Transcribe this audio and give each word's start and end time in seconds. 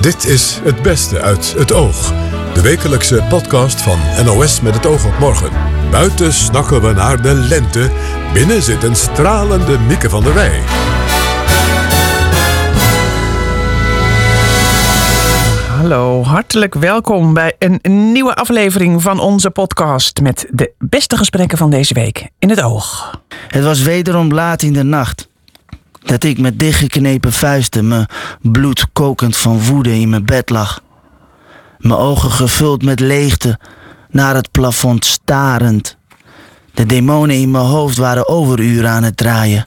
Dit 0.00 0.24
is 0.24 0.60
Het 0.62 0.82
Beste 0.82 1.20
uit 1.20 1.52
het 1.52 1.72
Oog. 1.72 2.12
De 2.54 2.60
wekelijkse 2.62 3.24
podcast 3.28 3.82
van 3.82 3.98
NOS 4.24 4.60
met 4.60 4.74
het 4.74 4.86
oog 4.86 5.06
op 5.06 5.18
morgen. 5.18 5.50
Buiten 5.90 6.32
snakken 6.32 6.82
we 6.82 6.92
naar 6.92 7.22
de 7.22 7.34
lente. 7.34 7.90
Binnen 8.32 8.62
zit 8.62 8.82
een 8.82 8.96
stralende 8.96 9.78
Mieke 9.78 10.10
van 10.10 10.22
der 10.22 10.34
Wij. 10.34 10.60
Hallo, 15.68 16.22
hartelijk 16.22 16.74
welkom 16.74 17.34
bij 17.34 17.56
een 17.58 18.12
nieuwe 18.12 18.34
aflevering 18.34 19.02
van 19.02 19.18
onze 19.18 19.50
podcast 19.50 20.20
met 20.20 20.46
de 20.50 20.72
beste 20.78 21.16
gesprekken 21.16 21.58
van 21.58 21.70
deze 21.70 21.94
week 21.94 22.28
in 22.38 22.50
het 22.50 22.62
oog. 22.62 23.20
Het 23.48 23.64
was 23.64 23.82
wederom 23.82 24.32
laat 24.32 24.62
in 24.62 24.72
de 24.72 24.82
nacht. 24.82 25.29
Dat 26.00 26.24
ik 26.24 26.38
met 26.38 26.58
dichtgeknepen 26.58 27.32
vuisten, 27.32 27.88
mijn 27.88 28.06
bloed 28.42 28.86
kokend 28.92 29.36
van 29.36 29.60
woede 29.60 30.00
in 30.00 30.08
mijn 30.08 30.24
bed 30.24 30.50
lag. 30.50 30.82
Mijn 31.78 31.98
ogen 31.98 32.30
gevuld 32.30 32.82
met 32.82 33.00
leegte, 33.00 33.58
naar 34.10 34.34
het 34.34 34.50
plafond 34.50 35.04
starend. 35.04 35.96
De 36.74 36.86
demonen 36.86 37.36
in 37.36 37.50
mijn 37.50 37.64
hoofd 37.64 37.96
waren 37.96 38.28
overuren 38.28 38.90
aan 38.90 39.02
het 39.02 39.16
draaien. 39.16 39.66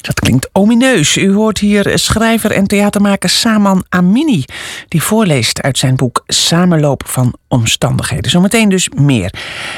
Dat 0.00 0.20
klinkt 0.20 0.48
omineus. 0.52 1.16
U 1.16 1.32
hoort 1.32 1.58
hier 1.58 1.98
schrijver 1.98 2.50
en 2.50 2.66
theatermaker 2.66 3.28
Saman 3.28 3.84
Amini, 3.88 4.44
die 4.88 5.02
voorleest 5.02 5.62
uit 5.62 5.78
zijn 5.78 5.96
boek 5.96 6.22
Samenloop 6.26 7.02
van 7.06 7.34
omstandigheden. 7.48 8.30
Zometeen 8.30 8.68
dus 8.68 8.88
meer. 8.88 9.32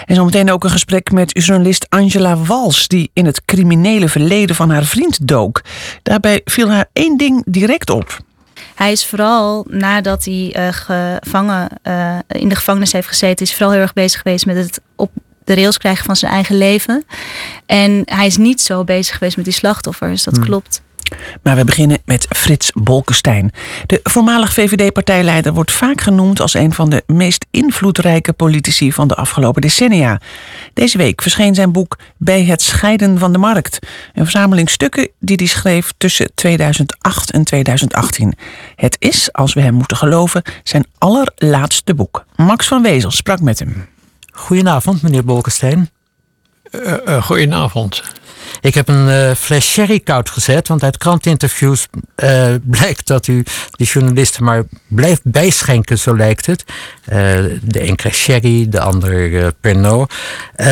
En 0.04 0.14
zometeen 0.14 0.50
ook 0.50 0.64
een 0.64 0.70
gesprek 0.70 1.10
met 1.10 1.44
journalist 1.44 1.86
Angela 1.88 2.36
Wals, 2.36 2.88
die 2.88 3.10
in 3.12 3.26
het 3.26 3.44
criminele 3.44 4.08
verleden 4.08 4.56
van 4.56 4.70
haar 4.70 4.84
vriend 4.84 5.28
dook. 5.28 5.62
Daarbij 6.02 6.40
viel 6.44 6.70
haar 6.70 6.88
één 6.92 7.16
ding 7.16 7.42
direct 7.46 7.90
op. 7.90 8.18
Hij 8.74 8.92
is 8.92 9.06
vooral 9.06 9.66
nadat 9.68 10.24
hij 10.24 10.54
uh, 10.56 10.68
gevangen, 10.70 11.68
uh, 11.84 12.18
in 12.28 12.48
de 12.48 12.56
gevangenis 12.56 12.92
heeft 12.92 13.08
gezeten, 13.08 13.46
is 13.46 13.54
vooral 13.54 13.72
heel 13.72 13.80
erg 13.80 13.92
bezig 13.92 14.20
geweest 14.20 14.46
met 14.46 14.56
het 14.56 14.80
op 14.96 15.10
de 15.54 15.60
rails 15.60 15.78
krijgen 15.78 16.04
van 16.04 16.16
zijn 16.16 16.32
eigen 16.32 16.56
leven. 16.58 17.04
En 17.66 18.02
hij 18.04 18.26
is 18.26 18.36
niet 18.36 18.60
zo 18.60 18.84
bezig 18.84 19.16
geweest 19.16 19.36
met 19.36 19.44
die 19.44 19.54
slachtoffers, 19.54 20.24
dat 20.24 20.36
Hmm. 20.36 20.44
klopt. 20.44 20.82
Maar 21.42 21.56
we 21.56 21.64
beginnen 21.64 21.98
met 22.04 22.26
Frits 22.28 22.70
Bolkestein. 22.74 23.50
De 23.86 24.00
voormalig 24.02 24.52
VVD-partijleider 24.52 25.52
wordt 25.52 25.72
vaak 25.72 26.00
genoemd 26.00 26.40
als 26.40 26.54
een 26.54 26.72
van 26.72 26.90
de 26.90 27.02
meest 27.06 27.46
invloedrijke 27.50 28.32
politici 28.32 28.92
van 28.92 29.08
de 29.08 29.14
afgelopen 29.14 29.62
decennia. 29.62 30.20
Deze 30.74 30.98
week 30.98 31.22
verscheen 31.22 31.54
zijn 31.54 31.72
boek 31.72 31.98
Bij 32.16 32.44
het 32.44 32.62
scheiden 32.62 33.18
van 33.18 33.32
de 33.32 33.38
markt. 33.38 33.78
Een 34.14 34.22
verzameling 34.22 34.70
stukken 34.70 35.08
die 35.20 35.36
hij 35.36 35.46
schreef 35.46 35.92
tussen 35.96 36.30
2008 36.34 37.30
en 37.30 37.44
2018. 37.44 38.34
Het 38.76 38.96
is, 38.98 39.32
als 39.32 39.54
we 39.54 39.60
hem 39.60 39.74
moeten 39.74 39.96
geloven, 39.96 40.42
zijn 40.62 40.86
allerlaatste 40.98 41.94
boek. 41.94 42.24
Max 42.36 42.66
van 42.66 42.82
Wezel 42.82 43.10
sprak 43.10 43.40
met 43.40 43.58
hem. 43.58 43.88
Goedenavond, 44.30 45.02
meneer 45.02 45.24
Bolkestein. 45.24 45.90
Uh, 46.70 46.94
uh, 47.06 47.22
goedenavond. 47.22 48.02
Ik 48.60 48.74
heb 48.74 48.88
een 48.88 49.08
uh, 49.08 49.34
fles 49.34 49.72
sherry 49.72 50.00
koud 50.00 50.30
gezet, 50.30 50.68
want 50.68 50.82
uit 50.82 50.98
krantinterviews 50.98 51.86
blijkt 52.76 53.06
dat 53.06 53.26
u 53.26 53.44
de 53.70 53.84
journalisten 53.84 54.44
maar 54.44 54.64
blijft 54.88 55.20
bijschenken, 55.24 55.98
zo 55.98 56.16
lijkt 56.16 56.46
het. 56.46 56.64
De 57.62 57.88
een 57.88 57.96
krijgt 57.96 58.18
sherry, 58.18 58.68
de 58.68 58.80
ander 58.80 59.52
Pernod. 59.60 60.14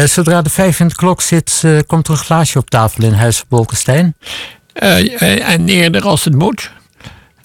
zodra 0.05 0.43
de 0.43 0.51
vijf 0.51 0.81
in 0.81 0.89
de 0.89 0.95
klok 0.95 1.21
zit, 1.21 1.65
komt 1.87 2.07
er 2.07 2.13
een 2.13 2.19
glaasje 2.19 2.59
op 2.59 2.71
tafel 2.71 3.05
in 3.05 3.13
Huis 3.13 3.45
Bolkestein. 3.49 4.17
en 4.73 5.69
eerder 5.69 6.03
als 6.03 6.25
het 6.25 6.35
moet. 6.35 6.71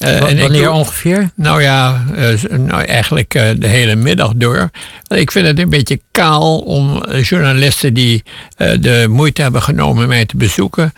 Uh, 0.04 0.20
wanneer 0.20 0.52
doe, 0.52 0.72
ongeveer? 0.72 1.30
Nou 1.36 1.62
ja, 1.62 2.04
uh, 2.16 2.58
nou 2.58 2.84
eigenlijk 2.84 3.36
uh, 3.36 3.50
de 3.58 3.68
hele 3.68 3.96
middag 3.96 4.32
door. 4.36 4.70
Ik 5.08 5.32
vind 5.32 5.48
het 5.48 5.60
een 5.60 5.70
beetje 5.70 6.02
kaal 6.12 6.60
om 6.60 7.04
journalisten 7.22 7.94
die 7.94 8.24
de 8.58 9.06
moeite 9.10 9.42
hebben 9.42 9.62
genomen 9.62 10.08
mij 10.08 10.26
te 10.26 10.38
bezoeken. 10.38 10.94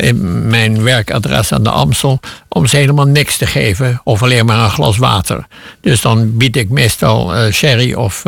in 0.00 0.48
mijn 0.48 0.82
werkadres 0.82 1.52
aan 1.52 1.62
de 1.62 1.70
Amstel. 1.70 2.20
om 2.48 2.66
ze 2.66 2.76
helemaal 2.76 3.06
niks 3.06 3.36
te 3.36 3.46
geven 3.46 4.00
of 4.04 4.22
alleen 4.22 4.46
maar 4.46 4.64
een 4.64 4.70
glas 4.70 4.96
water. 4.96 5.46
Dus 5.80 6.00
dan 6.00 6.36
bied 6.36 6.56
ik 6.56 6.68
meestal 6.68 7.32
sherry 7.52 7.92
of, 7.92 8.24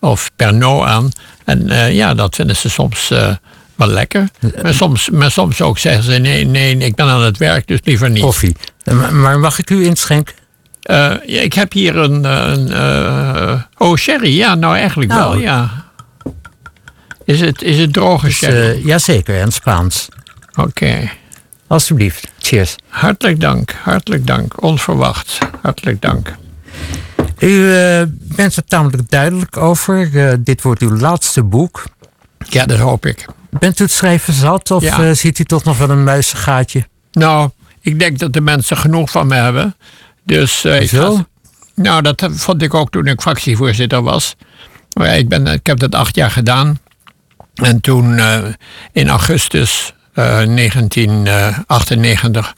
of 0.00 0.30
Pernod 0.36 0.84
aan. 0.84 1.10
En 1.44 1.92
ja, 1.94 2.14
dat 2.14 2.34
vinden 2.34 2.56
ze 2.56 2.70
soms 2.70 3.12
wel 3.86 3.94
lekker. 3.94 4.28
Maar 4.62 4.74
soms, 4.74 5.10
maar 5.10 5.30
soms 5.30 5.60
ook 5.60 5.78
zeggen 5.78 6.04
ze: 6.04 6.12
nee, 6.12 6.44
nee, 6.44 6.76
ik 6.76 6.94
ben 6.94 7.06
aan 7.06 7.22
het 7.22 7.38
werk, 7.38 7.66
dus 7.66 7.78
liever 7.84 8.10
niet. 8.10 8.22
Koffie. 8.22 8.56
Maar 9.10 9.38
mag 9.38 9.58
ik 9.58 9.70
u 9.70 9.84
inschenken? 9.84 10.34
Uh, 10.90 10.96
ja, 11.26 11.40
ik 11.40 11.52
heb 11.52 11.72
hier 11.72 11.96
een. 11.96 12.24
een 12.24 12.68
uh, 12.68 13.62
oh, 13.76 13.96
sherry. 13.96 14.36
Ja, 14.36 14.54
nou 14.54 14.76
eigenlijk 14.76 15.10
nou, 15.10 15.30
wel, 15.30 15.40
ja. 15.40 15.84
Is 17.24 17.40
het, 17.40 17.62
is 17.62 17.78
het 17.78 17.92
droge 17.92 18.26
dus, 18.26 18.36
sherry? 18.36 18.78
Uh, 18.78 18.84
jazeker, 18.84 19.40
en 19.40 19.52
Spaans. 19.52 20.08
Oké. 20.50 20.68
Okay. 20.68 21.10
Alsjeblieft. 21.66 22.28
Cheers. 22.38 22.76
Hartelijk 22.88 23.40
dank, 23.40 23.74
hartelijk 23.82 24.26
dank. 24.26 24.62
Onverwacht. 24.62 25.38
Hartelijk 25.62 26.00
dank. 26.00 26.34
U 27.38 27.70
bent 28.12 28.56
er 28.56 28.64
tamelijk 28.64 29.10
duidelijk 29.10 29.56
over. 29.56 30.10
dit 30.44 30.62
wordt 30.62 30.80
uw 30.80 30.96
laatste 30.96 31.42
boek. 31.42 31.84
Ja, 32.48 32.66
dat 32.66 32.78
hoop 32.78 33.06
ik. 33.06 33.26
Bent 33.50 33.78
u 33.78 33.82
het 33.82 33.92
schrijven 33.92 34.32
zat 34.32 34.70
of 34.70 34.82
ja. 34.82 35.00
uh, 35.00 35.14
ziet 35.14 35.38
u 35.38 35.44
toch 35.44 35.64
nog 35.64 35.78
wel 35.78 35.90
een 35.90 36.04
muizengaatje? 36.04 36.86
Nou, 37.12 37.50
ik 37.80 37.98
denk 37.98 38.18
dat 38.18 38.32
de 38.32 38.40
mensen 38.40 38.76
genoeg 38.76 39.10
van 39.10 39.26
me 39.26 39.34
hebben. 39.34 39.76
Dus, 40.24 40.64
uh? 40.64 40.80
Ik 40.80 40.92
nou, 41.74 42.02
dat 42.02 42.28
vond 42.30 42.62
ik 42.62 42.74
ook 42.74 42.90
toen 42.90 43.06
ik 43.06 43.20
fractievoorzitter 43.20 44.02
was. 44.02 44.36
Maar 44.98 45.18
ik, 45.18 45.28
ben, 45.28 45.46
ik 45.46 45.66
heb 45.66 45.78
dat 45.78 45.94
acht 45.94 46.14
jaar 46.14 46.30
gedaan. 46.30 46.78
En 47.54 47.80
toen 47.80 48.18
uh, 48.18 48.38
in 48.92 49.08
augustus 49.08 49.94
1998, 50.14 52.54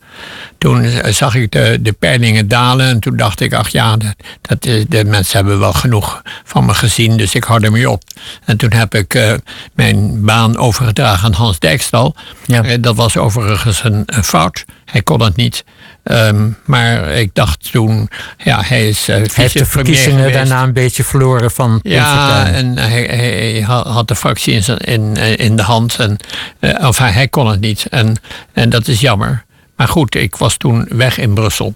toen 0.58 0.90
zag 1.08 1.34
ik 1.34 1.52
de, 1.52 1.78
de 1.80 1.92
peilingen 1.92 2.48
dalen. 2.48 2.88
En 2.88 3.00
toen 3.00 3.16
dacht 3.16 3.40
ik, 3.40 3.54
ach 3.54 3.68
ja, 3.68 3.96
dat, 3.96 4.14
dat, 4.40 4.62
de 4.62 5.04
mensen 5.04 5.36
hebben 5.36 5.58
wel 5.58 5.72
genoeg 5.72 6.22
van 6.44 6.64
me 6.64 6.74
gezien. 6.74 7.16
Dus 7.16 7.34
ik 7.34 7.44
hou 7.44 7.64
ermee 7.64 7.90
op. 7.90 8.02
En 8.44 8.56
toen 8.56 8.72
heb 8.72 8.94
ik 8.94 9.14
uh, 9.14 9.32
mijn 9.72 10.24
baan 10.24 10.56
overgedragen 10.56 11.24
aan 11.24 11.32
Hans 11.32 11.58
Dijkstal. 11.58 12.14
Ja. 12.46 12.76
Dat 12.76 12.96
was 12.96 13.16
overigens 13.16 13.84
een, 13.84 14.02
een, 14.06 14.24
fout. 14.24 14.64
Hij 14.84 15.02
kon 15.02 15.22
het 15.22 15.36
niet. 15.36 15.64
Um, 16.04 16.56
maar 16.64 17.08
ik 17.08 17.30
dacht 17.34 17.72
toen, 17.72 18.08
ja, 18.38 18.62
hij 18.64 18.88
is 18.88 19.08
uh, 19.08 19.16
Hij 19.16 19.28
heeft 19.34 19.58
de 19.58 19.66
verkiezingen 19.66 20.18
geweest. 20.18 20.34
daarna 20.34 20.62
een 20.62 20.72
beetje 20.72 21.04
verloren 21.04 21.50
van 21.50 21.80
Ja, 21.82 22.46
en 22.46 22.78
hij, 22.78 23.02
hij, 23.02 23.60
had 23.66 24.08
de 24.08 24.16
fractie 24.16 24.54
in, 24.54 24.62
zijn, 24.62 24.78
in, 24.78 25.16
in 25.16 25.56
de 25.56 25.62
hand. 25.62 25.96
En, 25.96 26.16
uh, 26.60 26.86
of 26.88 26.98
hij, 26.98 27.10
hij 27.10 27.28
kon 27.28 27.46
het 27.46 27.60
niet. 27.60 27.86
En, 27.90 28.16
en 28.52 28.70
dat 28.70 28.88
is 28.88 29.00
jammer. 29.00 29.44
Maar 29.76 29.88
goed, 29.88 30.14
ik 30.14 30.36
was 30.36 30.56
toen 30.56 30.86
weg 30.88 31.18
in 31.18 31.34
Brussel. 31.34 31.74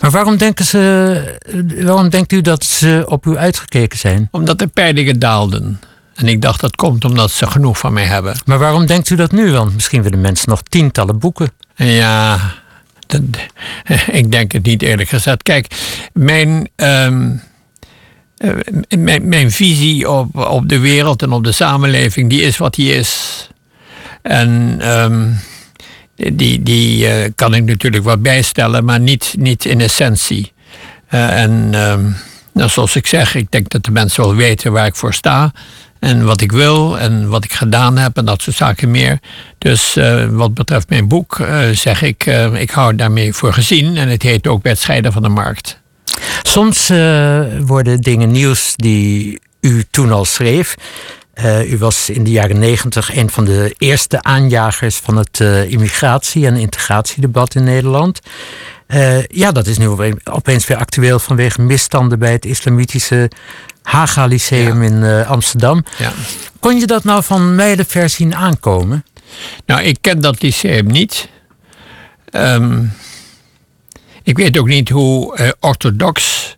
Maar 0.00 0.10
waarom, 0.10 0.36
denken 0.36 0.64
ze, 0.64 1.38
waarom 1.82 2.08
denkt 2.08 2.32
u 2.32 2.40
dat 2.40 2.64
ze 2.64 3.04
op 3.08 3.26
u 3.26 3.36
uitgekeken 3.36 3.98
zijn? 3.98 4.28
Omdat 4.30 4.58
de 4.58 4.66
peilingen 4.66 5.18
daalden. 5.18 5.80
En 6.14 6.28
ik 6.28 6.42
dacht 6.42 6.60
dat 6.60 6.76
komt 6.76 7.04
omdat 7.04 7.30
ze 7.30 7.46
genoeg 7.46 7.78
van 7.78 7.92
mij 7.92 8.04
hebben. 8.04 8.36
Maar 8.44 8.58
waarom 8.58 8.86
denkt 8.86 9.10
u 9.10 9.16
dat 9.16 9.32
nu? 9.32 9.52
Want 9.52 9.74
misschien 9.74 10.02
willen 10.02 10.20
mensen 10.20 10.48
nog 10.48 10.62
tientallen 10.62 11.18
boeken. 11.18 11.50
Ja, 11.76 12.40
ik 14.10 14.32
denk 14.32 14.52
het 14.52 14.64
niet 14.64 14.82
eerlijk 14.82 15.08
gezegd. 15.08 15.42
Kijk, 15.42 15.66
mijn, 16.12 16.68
um, 16.76 17.42
uh, 18.38 18.54
mijn, 18.98 19.28
mijn, 19.28 19.50
visie 19.50 20.10
op, 20.10 20.36
op 20.36 20.68
de 20.68 20.78
wereld 20.78 21.22
en 21.22 21.32
op 21.32 21.44
de 21.44 21.52
samenleving, 21.52 22.30
die 22.30 22.42
is 22.42 22.56
wat 22.56 22.74
die 22.74 22.94
is. 22.94 23.48
En 24.22 24.80
um, 24.88 25.38
die, 26.16 26.62
die 26.62 27.06
uh, 27.06 27.30
kan 27.34 27.54
ik 27.54 27.64
natuurlijk 27.64 28.04
wat 28.04 28.22
bijstellen, 28.22 28.84
maar 28.84 29.00
niet, 29.00 29.34
niet 29.38 29.64
in 29.64 29.80
essentie. 29.80 30.52
Uh, 31.10 31.42
en 31.42 31.74
um, 31.74 32.16
nou, 32.52 32.68
zoals 32.68 32.96
ik 32.96 33.06
zeg, 33.06 33.34
ik 33.34 33.50
denk 33.50 33.68
dat 33.68 33.84
de 33.84 33.90
mensen 33.90 34.22
wel 34.22 34.34
weten 34.34 34.72
waar 34.72 34.86
ik 34.86 34.96
voor 34.96 35.14
sta. 35.14 35.52
En 36.00 36.24
wat 36.24 36.40
ik 36.40 36.52
wil 36.52 36.98
en 36.98 37.28
wat 37.28 37.44
ik 37.44 37.52
gedaan 37.52 37.96
heb 37.98 38.16
en 38.16 38.24
dat 38.24 38.42
soort 38.42 38.56
zaken 38.56 38.90
meer. 38.90 39.18
Dus 39.58 39.96
uh, 39.96 40.24
wat 40.30 40.54
betreft 40.54 40.88
mijn 40.88 41.08
boek 41.08 41.38
uh, 41.38 41.68
zeg 41.72 42.02
ik, 42.02 42.26
uh, 42.26 42.60
ik 42.60 42.70
hou 42.70 42.94
daarmee 42.94 43.32
voor 43.32 43.52
gezien. 43.52 43.96
En 43.96 44.08
het 44.08 44.22
heet 44.22 44.46
ook 44.46 44.60
scheiden 44.72 45.12
van 45.12 45.22
de 45.22 45.28
markt. 45.28 45.80
Soms 46.42 46.88
worden 47.66 48.00
dingen 48.00 48.30
nieuws 48.30 48.72
die 48.76 49.40
u 49.60 49.84
toen 49.90 50.12
al 50.12 50.24
schreef. 50.24 50.74
u 51.68 51.78
was 51.78 52.10
in 52.10 52.24
de 52.24 52.30
jaren 52.30 52.58
negentig 52.58 53.16
een 53.16 53.30
van 53.30 53.44
de 53.44 53.74
eerste 53.78 54.22
aanjagers 54.22 54.96
van 54.96 55.16
het 55.16 55.40
immigratie- 55.68 56.46
en 56.46 56.56
integratiedebat 56.56 57.54
in 57.54 57.64
Nederland. 57.64 58.20
Ja, 59.28 59.52
dat 59.52 59.66
is 59.66 59.78
nu 59.78 59.88
opeens 60.24 60.66
weer 60.66 60.76
actueel 60.76 61.18
vanwege 61.18 61.62
misstanden 61.62 62.18
bij 62.18 62.32
het 62.32 62.44
islamitische 62.44 63.30
Haga 63.86 64.26
Lyceum 64.26 64.82
ja. 64.82 64.88
in 64.88 65.02
uh, 65.02 65.30
Amsterdam. 65.30 65.84
Ja. 65.98 66.12
Kon 66.60 66.78
je 66.78 66.86
dat 66.86 67.04
nou 67.04 67.22
van 67.22 67.54
mijlenver 67.54 68.08
zien 68.08 68.34
aankomen? 68.34 69.04
Nou, 69.66 69.82
ik 69.82 69.98
ken 70.00 70.20
dat 70.20 70.42
lyceum 70.42 70.86
niet. 70.86 71.28
Um, 72.32 72.92
Ik 74.22 74.36
weet 74.36 74.58
ook 74.58 74.66
niet 74.66 74.88
hoe 74.88 75.38
uh, 75.38 75.48
orthodox 75.60 76.56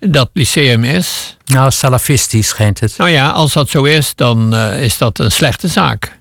dat 0.00 0.30
lyceum 0.32 0.84
is. 0.84 1.36
Nou, 1.44 1.70
salafistisch 1.70 2.48
schijnt 2.48 2.80
het. 2.80 2.94
Nou 2.96 3.10
ja, 3.10 3.30
als 3.30 3.52
dat 3.52 3.68
zo 3.68 3.84
is, 3.84 4.14
dan 4.14 4.54
uh, 4.54 4.82
is 4.82 4.98
dat 4.98 5.18
een 5.18 5.30
slechte 5.32 5.68
zaak. 5.68 6.18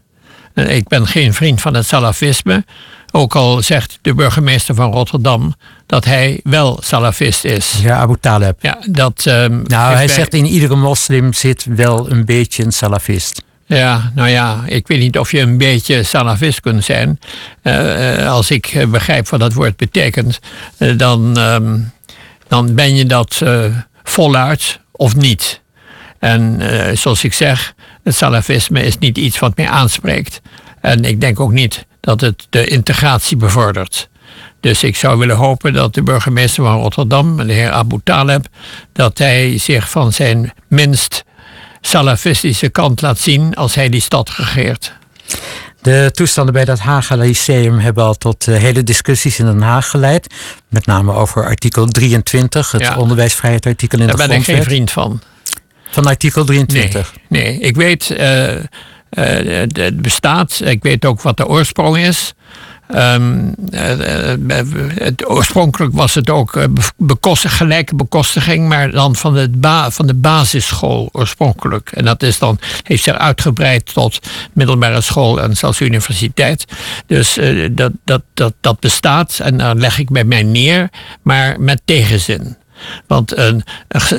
ik 0.54 0.88
ben 0.88 1.08
geen 1.08 1.34
vriend 1.34 1.62
van 1.62 1.74
het 1.74 1.86
salafisme. 1.86 2.66
Ook 3.12 3.36
al 3.36 3.62
zegt 3.62 4.00
de 4.02 4.14
burgemeester 4.14 4.76
van 4.76 4.92
Rotterdam 4.92 5.56
dat 5.86 6.06
hij 6.06 6.40
wel 6.44 6.78
salafist 6.82 7.46
is. 7.46 7.80
Ja, 7.82 7.98
Abu 7.98 8.16
Taleb. 8.20 8.58
Ja, 8.62 8.78
dat, 8.90 9.26
um, 9.28 9.64
nou, 9.64 9.94
hij 9.94 10.08
zegt 10.08 10.34
in 10.34 10.46
iedere 10.46 10.76
moslim 10.76 11.34
zit 11.34 11.66
wel 11.70 12.12
een 12.12 12.26
beetje 12.26 12.64
een 12.64 12.72
salafist. 12.72 13.44
Ja, 13.66 14.12
nou 14.16 14.30
ja, 14.30 14.64
ik 14.66 14.88
weet 14.88 15.00
niet 15.00 15.20
of 15.20 15.32
je 15.32 15.40
een 15.40 15.58
beetje 15.58 16.04
salafist 16.04 16.62
kunt 16.62 16.84
zijn. 16.84 17.20
Uh, 17.64 18.30
als 18.30 18.52
ik 18.52 18.86
begrijp 18.90 19.30
wat 19.30 19.40
dat 19.40 19.54
woord 19.54 19.76
betekent, 19.76 20.40
uh, 20.78 20.98
dan, 20.98 21.38
um, 21.38 21.92
dan 22.48 22.76
ben 22.76 22.96
je 22.96 23.06
dat 23.06 23.40
uh, 23.44 23.66
voluit 24.04 24.80
of 24.92 25.16
niet. 25.16 25.62
En 26.20 26.62
zoals 26.98 27.24
ik 27.24 27.34
zeg, 27.34 27.74
het 28.04 28.16
salafisme 28.16 28.84
is 28.84 28.98
niet 28.98 29.18
iets 29.18 29.40
wat 29.40 29.58
mij 29.58 29.68
aanspreekt. 29.68 30.42
En 30.82 31.06
ik 31.06 31.22
denk 31.22 31.40
ook 31.40 31.52
niet 31.52 31.86
dat 32.00 32.22
het 32.22 32.48
de 32.50 32.68
integratie 32.68 33.38
bevordert. 33.38 34.10
Dus 34.60 34.84
ik 34.84 34.96
zou 34.96 35.18
willen 35.18 35.36
hopen 35.36 35.74
dat 35.74 35.94
de 35.94 36.04
burgemeester 36.04 36.64
van 36.64 36.80
Rotterdam, 36.82 37.48
de 37.48 37.54
heer 37.54 37.72
Abu 37.72 38.00
Taleb, 38.04 38.46
dat 38.94 39.18
hij 39.18 39.58
zich 39.58 39.90
van 39.90 40.14
zijn 40.14 40.54
minst 40.68 41.24
salafistische 41.82 42.70
kant 42.70 43.02
laat 43.02 43.20
zien 43.20 43.56
als 43.56 43.76
hij 43.76 43.90
die 43.90 44.02
stad 44.02 44.30
regeert. 44.30 44.98
De 45.82 46.10
toestanden 46.14 46.54
bij 46.54 46.66
dat 46.66 46.80
Haga 46.80 47.16
Lyceum 47.16 47.80
hebben 47.80 48.04
al 48.04 48.14
tot 48.14 48.48
uh, 48.48 48.58
hele 48.58 48.84
discussies 48.84 49.40
in 49.40 49.46
Den 49.46 49.62
Haag 49.62 49.90
geleid. 49.90 50.34
Met 50.68 50.86
name 50.86 51.14
over 51.14 51.46
artikel 51.46 51.86
23, 51.86 52.72
het 52.72 52.82
ja. 52.82 52.98
onderwijsvrijheidsartikel 52.98 54.00
in 54.00 54.08
Daar 54.08 54.16
de 54.16 54.24
grondwet. 54.24 54.46
Daar 54.46 54.56
ben 54.56 54.58
ik 54.58 54.64
geen 54.64 54.74
vriend 54.76 54.92
van. 54.92 55.22
Van 55.92 56.06
artikel 56.06 56.46
23? 56.46 57.14
Nee, 57.28 57.44
nee. 57.44 57.60
ik 57.60 57.76
weet, 57.76 58.10
uh, 58.10 58.56
uh, 59.12 59.66
het 59.74 60.02
bestaat. 60.02 60.62
Ik 60.64 60.84
weet 60.84 61.06
ook 61.06 61.22
wat 61.22 61.38
de 61.38 61.48
oorsprong 61.48 61.98
is. 61.98 62.34
Um, 62.96 63.56
het, 63.72 65.30
oorspronkelijk 65.30 65.94
was 65.94 66.16
het 66.16 66.30
ook 66.30 66.68
gelijke 67.50 67.96
bekostiging, 67.96 68.68
maar 68.68 68.92
dan 68.92 69.16
van, 69.16 69.56
van 69.90 70.08
de 70.08 70.14
basisschool 70.14 71.10
oorspronkelijk. 71.12 71.92
En 71.92 72.06
dat 72.06 72.24
is 72.24 72.40
dan, 72.40 72.60
heeft 72.84 73.04
zich 73.04 73.16
uitgebreid 73.18 73.94
tot 73.94 74.20
middelbare 74.54 75.02
school 75.02 75.42
en 75.42 75.58
zelfs 75.58 75.80
universiteit. 75.80 76.66
Dus 77.06 77.40
dat, 77.72 77.92
dat, 78.04 78.22
dat, 78.34 78.54
dat 78.62 78.80
bestaat 78.80 79.40
en 79.40 79.58
daar 79.58 79.76
leg 79.76 80.00
ik 80.00 80.10
bij 80.10 80.24
mij 80.24 80.44
neer, 80.44 80.90
maar 81.22 81.60
met 81.60 81.82
tegenzin. 81.86 82.58
Want 83.08 83.38
een, 83.38 83.64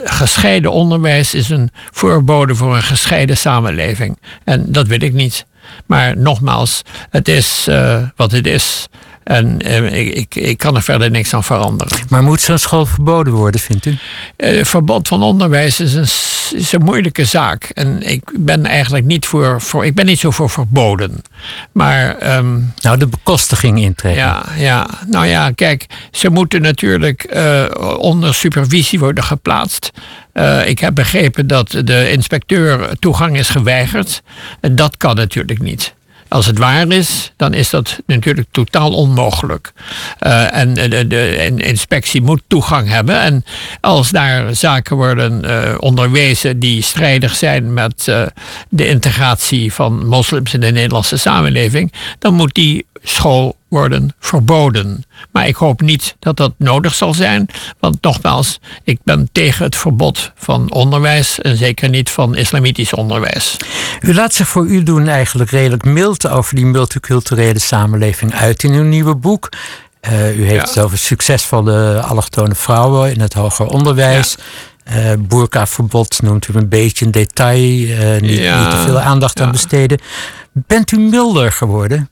gescheiden 0.05 0.73
onderwijs 0.73 1.35
is 1.35 1.49
een 1.49 1.71
voorbode 1.91 2.55
voor 2.55 2.77
een 2.77 2.83
gescheiden 2.83 3.37
samenleving. 3.37 4.19
En 4.45 4.73
dat 4.73 4.87
wil 4.87 5.03
ik 5.03 5.13
niet. 5.13 5.47
Maar 5.87 6.17
nogmaals, 6.17 6.83
het 7.11 7.29
is 7.29 7.67
uh, 7.69 8.03
wat 8.17 8.33
het 8.33 8.47
is. 8.47 8.89
En 9.25 9.57
uh, 9.67 10.17
ik, 10.17 10.35
ik 10.35 10.59
kan 10.59 10.77
er 10.77 10.83
verder 10.83 11.11
niks 11.11 11.35
aan 11.35 11.45
veranderen. 11.45 11.99
Maar 12.09 12.23
moet 12.23 12.41
zo'n 12.41 12.59
school 12.59 12.87
verboden 12.87 13.33
worden, 13.33 13.61
vindt 13.61 13.87
u? 13.87 13.97
Uh, 14.37 14.65
verbod 14.65 15.09
van 15.09 15.23
onderwijs 15.23 15.81
is 15.81 15.95
een, 15.95 16.59
is 16.59 16.73
een 16.73 16.85
moeilijke 16.85 17.25
zaak. 17.25 17.65
En 17.65 18.03
ik 18.03 18.23
ben 18.39 18.67
eigenlijk 18.67 19.05
niet 19.05 19.27
voor, 19.27 19.61
voor 19.61 19.87
ik 19.87 19.95
ben 19.95 20.07
niet 20.07 20.19
zo 20.19 20.31
voor 20.31 20.51
verboden. 20.51 21.23
Maar. 21.73 22.37
Um, 22.37 22.73
nou, 22.81 22.99
de 22.99 23.07
bekostiging 23.07 23.79
intrekken. 23.79 24.23
Ja, 24.23 24.45
ja, 24.57 24.87
nou 25.07 25.27
ja, 25.27 25.51
kijk, 25.51 25.87
ze 26.11 26.31
moeten 26.31 26.63
natuurlijk 26.63 27.33
uh, 27.35 27.65
onder 27.99 28.35
supervisie 28.35 28.99
worden 28.99 29.25
geplaatst. 29.25 29.91
Uh, 30.35 30.69
ik 30.69 30.79
heb 30.79 30.95
begrepen 30.95 31.47
dat 31.47 31.71
de 31.85 32.11
inspecteur 32.11 32.99
toegang 32.99 33.39
is 33.39 33.49
geweigerd. 33.49 34.23
En 34.61 34.77
dat 34.77 34.97
kan 34.97 35.17
natuurlijk 35.17 35.63
niet. 35.63 35.95
Als 36.31 36.47
het 36.47 36.59
waar 36.59 36.89
is, 36.89 37.33
dan 37.37 37.55
is 37.55 37.71
dat 37.71 37.99
natuurlijk 38.07 38.49
totaal 38.51 38.93
onmogelijk. 38.93 39.73
Uh, 40.27 40.57
en 40.57 40.75
de, 40.75 41.55
inspectie 41.57 42.23
moet 42.23 42.43
toegang 42.47 42.89
hebben. 42.89 43.21
En 43.21 43.45
als 43.81 44.11
daar 44.11 44.55
zaken 44.55 44.97
worden 44.97 45.45
uh, 45.45 45.75
onderwezen 45.79 46.59
die 46.59 46.83
strijdig 46.83 47.37
zijn 47.37 47.73
met 47.73 48.07
uh, 48.09 48.23
de 48.69 48.89
integratie 48.89 49.73
van 49.73 50.07
moslims 50.07 50.55
in 50.55 50.61
de 50.61 50.71
Nederlandse 50.71 51.17
samenleving, 51.17 51.93
dan 52.19 52.35
moet 52.35 52.55
die 52.55 52.87
school 53.03 53.57
worden 53.69 54.15
verboden. 54.19 55.05
Maar 55.31 55.47
ik 55.47 55.57
hoop 55.57 55.81
niet 55.81 56.17
dat 56.19 56.37
dat 56.37 56.53
nodig 56.59 56.95
zal 56.95 57.15
zijn. 57.15 57.47
Want 57.79 58.03
nogmaals, 58.03 58.61
ik 58.85 58.99
ben 59.05 59.29
tegen 59.33 59.65
het 59.65 59.77
verbod 59.77 60.33
van 60.35 60.73
onderwijs 60.73 61.41
en 61.41 61.57
zeker 61.57 61.89
niet 61.89 62.11
van 62.11 62.37
islamitisch 62.37 62.95
onderwijs. 62.95 63.57
U 64.01 64.15
laat 64.15 64.35
zich 64.35 64.49
voor 64.49 64.67
u 64.67 64.83
doen 64.83 65.09
eigenlijk 65.09 65.51
redelijk 65.51 65.85
mild 65.85 66.29
over 66.29 66.55
die 66.55 66.67
multiculturele 66.67 67.59
samenleving 67.59 68.35
uit 68.35 68.63
in 68.63 68.73
uw 68.73 68.85
nieuwe 68.85 69.17
boek. 69.17 69.49
Uh, 70.09 70.39
u 70.39 70.47
heeft 70.47 70.65
ja. 70.67 70.69
het 70.69 70.79
over 70.79 70.99
succesvolle 70.99 72.01
allochtone 72.01 72.55
vrouwen 72.55 73.13
in 73.13 73.21
het 73.21 73.33
hoger 73.33 73.67
onderwijs. 73.67 74.37
Ja. 74.37 74.45
Uh, 74.97 75.13
Boerkaverbod 75.19 76.23
noemt 76.23 76.49
u 76.49 76.55
een 76.55 76.69
beetje 76.69 77.05
een 77.05 77.11
detail, 77.11 77.81
uh, 77.81 78.21
niet, 78.21 78.39
ja. 78.39 78.61
niet 78.61 78.71
te 78.71 78.77
veel 78.77 79.01
aandacht 79.01 79.41
aan 79.41 79.51
besteden. 79.51 79.99
Bent 80.53 80.93
u 80.93 80.99
milder 80.99 81.53
geworden? 81.53 82.11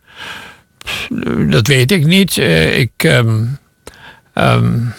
Dat 1.50 1.66
weet 1.66 1.92
ik 1.92 2.06
niet. 2.06 2.36
Uh, 2.36 2.78
ik, 2.78 3.02
um, 3.04 3.58
um, 4.34 4.94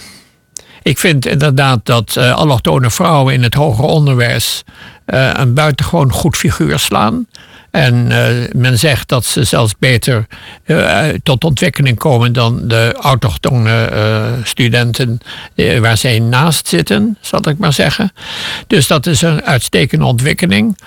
ik 0.82 0.98
vind 0.98 1.26
inderdaad 1.26 1.86
dat 1.86 2.16
uh, 2.18 2.34
allochtone 2.34 2.90
vrouwen 2.90 3.34
in 3.34 3.44
het 3.44 3.54
hoger 3.54 3.86
onderwijs 3.86 4.64
uh, 5.06 5.32
een 5.34 5.54
buitengewoon 5.54 6.12
goed 6.12 6.38
figuur 6.38 6.80
slaan. 6.80 7.28
En 7.72 8.12
uh, 8.12 8.28
men 8.52 8.80
zegt 8.80 9.08
dat 9.08 9.26
ze 9.26 9.44
zelfs 9.44 9.74
beter 9.80 10.28
uh, 10.66 11.08
tot 11.24 11.44
ontwikkeling 11.44 11.98
komen 11.98 12.34
dan 12.34 12.68
de 12.68 12.96
autochtone 13.02 13.90
uh, 13.94 14.46
studenten 14.46 15.20
waar 15.80 15.98
zij 15.98 16.20
naast 16.20 16.68
zitten, 16.68 17.18
zal 17.22 17.50
ik 17.50 17.58
maar 17.58 17.74
zeggen. 17.74 18.12
Dus 18.68 18.88
dat 18.88 19.06
is 19.06 19.22
een 19.22 19.44
uitstekende 19.44 20.06
ontwikkeling. 20.06 20.78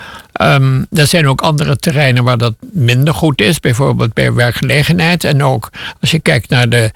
Um, 0.40 0.86
er 0.92 1.06
zijn 1.06 1.28
ook 1.28 1.40
andere 1.40 1.76
terreinen 1.76 2.24
waar 2.24 2.38
dat 2.38 2.54
minder 2.72 3.14
goed 3.14 3.40
is, 3.40 3.60
bijvoorbeeld 3.60 4.12
bij 4.12 4.32
werkgelegenheid. 4.32 5.24
En 5.24 5.42
ook 5.42 5.70
als 6.00 6.10
je 6.10 6.18
kijkt 6.18 6.48
naar 6.48 6.68
de, 6.68 6.90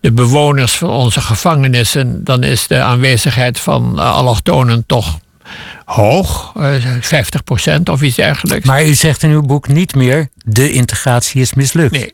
de 0.00 0.12
bewoners 0.12 0.72
van 0.72 0.90
onze 0.90 1.20
gevangenissen, 1.20 2.24
dan 2.24 2.42
is 2.42 2.66
de 2.66 2.80
aanwezigheid 2.80 3.60
van 3.60 3.98
allochtonen 3.98 4.84
toch 4.86 5.18
hoog, 5.90 6.52
50 7.00 7.44
procent 7.44 7.88
of 7.88 8.02
iets 8.02 8.16
dergelijks. 8.16 8.66
Maar 8.66 8.86
u 8.86 8.94
zegt 8.94 9.22
in 9.22 9.30
uw 9.30 9.42
boek 9.42 9.68
niet 9.68 9.94
meer, 9.94 10.28
de 10.44 10.72
integratie 10.72 11.40
is 11.40 11.54
mislukt. 11.54 11.92
Nee. 11.92 12.12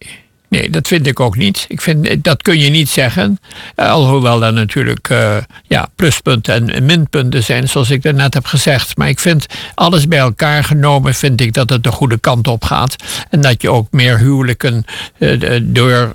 Nee, 0.49 0.71
dat 0.71 0.89
vind 0.89 1.07
ik 1.07 1.21
ook 1.21 1.37
niet. 1.37 1.65
Ik 1.69 1.81
vind, 1.81 2.25
dat 2.25 2.43
kun 2.43 2.59
je 2.59 2.71
niet 2.71 2.89
zeggen. 2.89 3.39
Uh, 3.77 3.91
alhoewel 3.91 4.45
er 4.45 4.53
natuurlijk 4.53 5.09
uh, 5.09 5.37
ja, 5.67 5.89
pluspunten 5.95 6.71
en 6.71 6.85
minpunten 6.85 7.43
zijn, 7.43 7.69
zoals 7.69 7.91
ik 7.91 8.13
net 8.13 8.35
heb 8.35 8.47
gezegd. 8.47 8.97
Maar 8.97 9.09
ik 9.09 9.19
vind 9.19 9.47
alles 9.75 10.09
bij 10.09 10.19
elkaar 10.19 10.65
genomen, 10.65 11.15
vind 11.15 11.41
ik 11.41 11.53
dat 11.53 11.71
het 11.71 11.83
de 11.83 11.93
goede 11.93 12.19
kant 12.19 12.49
op 12.49 12.65
gaat. 12.65 12.97
En 13.31 13.41
dat 13.41 13.63
je 13.63 13.71
ook 13.71 13.87
meer 13.91 14.19
huwelijken 14.19 14.85
uh, 15.19 15.61
door 15.63 16.13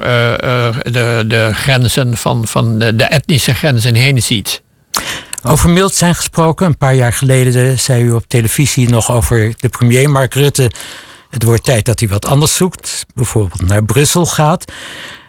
de, 0.83 1.23
de 1.27 1.49
grenzen 1.53 2.17
van, 2.17 2.47
van 2.47 2.79
de, 2.79 2.95
de 2.95 3.03
etnische 3.03 3.53
grenzen 3.53 3.95
heen 3.95 4.21
ziet. 4.21 4.61
Over 5.43 5.69
mild 5.69 5.93
zijn 5.93 6.15
gesproken. 6.15 6.65
Een 6.65 6.77
paar 6.77 6.95
jaar 6.95 7.13
geleden 7.13 7.79
zei 7.79 8.03
u 8.03 8.11
op 8.11 8.23
televisie 8.27 8.89
nog 8.89 9.11
over 9.11 9.53
de 9.57 9.69
premier 9.69 10.09
Mark 10.09 10.33
Rutte. 10.33 10.71
Het 11.29 11.43
wordt 11.43 11.63
tijd 11.63 11.85
dat 11.85 11.99
hij 11.99 12.09
wat 12.09 12.25
anders 12.25 12.55
zoekt. 12.55 13.05
Bijvoorbeeld 13.13 13.67
naar 13.67 13.83
Brussel 13.83 14.25
gaat. 14.25 14.71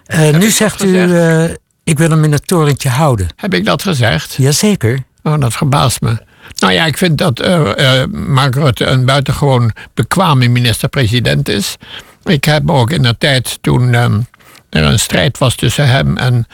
Uh, 0.07 0.31
nu 0.31 0.51
zegt 0.51 0.85
u, 0.85 0.87
uh, 0.87 1.45
ik 1.85 1.99
wil 1.99 2.11
hem 2.11 2.25
in 2.25 2.33
het 2.33 2.47
torentje 2.47 2.89
houden. 2.89 3.29
Heb 3.37 3.55
ik 3.55 3.65
dat 3.65 3.83
gezegd? 3.83 4.35
Jazeker. 4.35 5.03
Oh, 5.23 5.41
dat 5.41 5.53
verbaast 5.53 6.01
me. 6.01 6.23
Nou 6.59 6.73
ja, 6.73 6.85
ik 6.87 6.99
vind 6.99 7.19
dat 7.19 7.41
uh, 7.41 8.05
Mark 8.11 8.55
Rutte 8.55 8.85
een 8.85 9.05
buitengewoon 9.05 9.73
bekwame 9.95 10.49
minister-president 10.49 11.49
is. 11.49 11.77
Ik 12.25 12.45
heb 12.45 12.71
ook 12.71 12.91
in 12.91 13.03
de 13.03 13.19
tijd 13.19 13.59
toen 13.61 13.95
um, 13.95 14.27
er 14.71 14.83
een 14.83 14.99
strijd 14.99 15.39
was 15.39 15.55
tussen 15.55 15.89
hem 15.89 16.17
en 16.17 16.47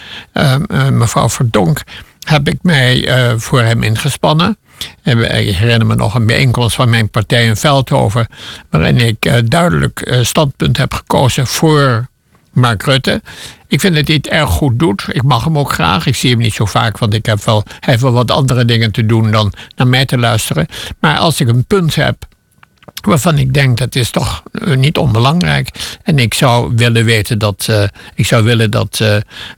mevrouw 0.93 1.29
Verdonk 1.29 1.83
heb 2.29 2.49
ik 2.49 2.59
mij 2.63 3.09
uh, 3.09 3.39
voor 3.39 3.63
hem 3.63 3.83
ingespannen. 3.83 4.57
Ik 5.03 5.57
herinner 5.57 5.87
me 5.87 5.95
nog 5.95 6.15
een 6.15 6.27
bijeenkomst 6.27 6.77
van 6.77 6.91
mijn 6.91 7.11
partij 7.11 7.47
in 7.47 7.57
Veldhoven, 7.57 8.27
waarin 8.71 8.97
ik 8.97 9.27
uh, 9.27 9.35
duidelijk 9.45 10.07
uh, 10.07 10.25
standpunt 10.25 10.77
heb 10.77 10.95
gekozen 10.95 11.47
voor 11.47 12.09
Mark 12.53 12.83
Rutte. 12.83 13.23
Ik 13.67 13.81
vind 13.81 13.95
dat 13.95 14.07
hij 14.07 14.17
het 14.17 14.29
erg 14.29 14.51
goed 14.51 14.79
doet. 14.79 15.05
Ik 15.09 15.23
mag 15.23 15.45
hem 15.45 15.59
ook 15.59 15.73
graag. 15.73 16.07
Ik 16.07 16.17
zie 16.17 16.31
hem 16.31 16.39
niet 16.39 16.55
zo 16.55 16.65
vaak, 16.65 16.99
want 16.99 17.15
ik 17.15 17.27
heb 17.27 17.45
wel, 17.45 17.63
hij 17.67 17.79
heeft 17.81 18.03
wel 18.03 18.13
wat 18.13 18.31
andere 18.31 18.65
dingen 18.65 18.93
te 18.93 19.07
doen 19.07 19.31
dan 19.31 19.53
naar 19.77 19.87
mij 19.87 20.05
te 20.05 20.19
luisteren. 20.19 20.67
Maar 21.01 21.19
als 21.19 21.41
ik 21.41 21.49
een 21.49 21.65
punt 21.65 21.95
heb 21.95 22.17
waarvan 23.03 23.39
ik 23.39 23.55
denk 23.55 23.79
dat 23.79 23.95
is 23.95 24.11
toch 24.11 24.43
niet 24.77 24.99
onbelangrijk. 24.99 25.69
En 26.09 26.19
ik 26.19 26.35
zou 26.35 26.73
willen 26.77 27.05
weten 27.05 27.39
dat, 27.39 27.69
ik 28.15 28.27
zou 28.27 28.45
willen 28.45 28.71
dat, 28.71 29.03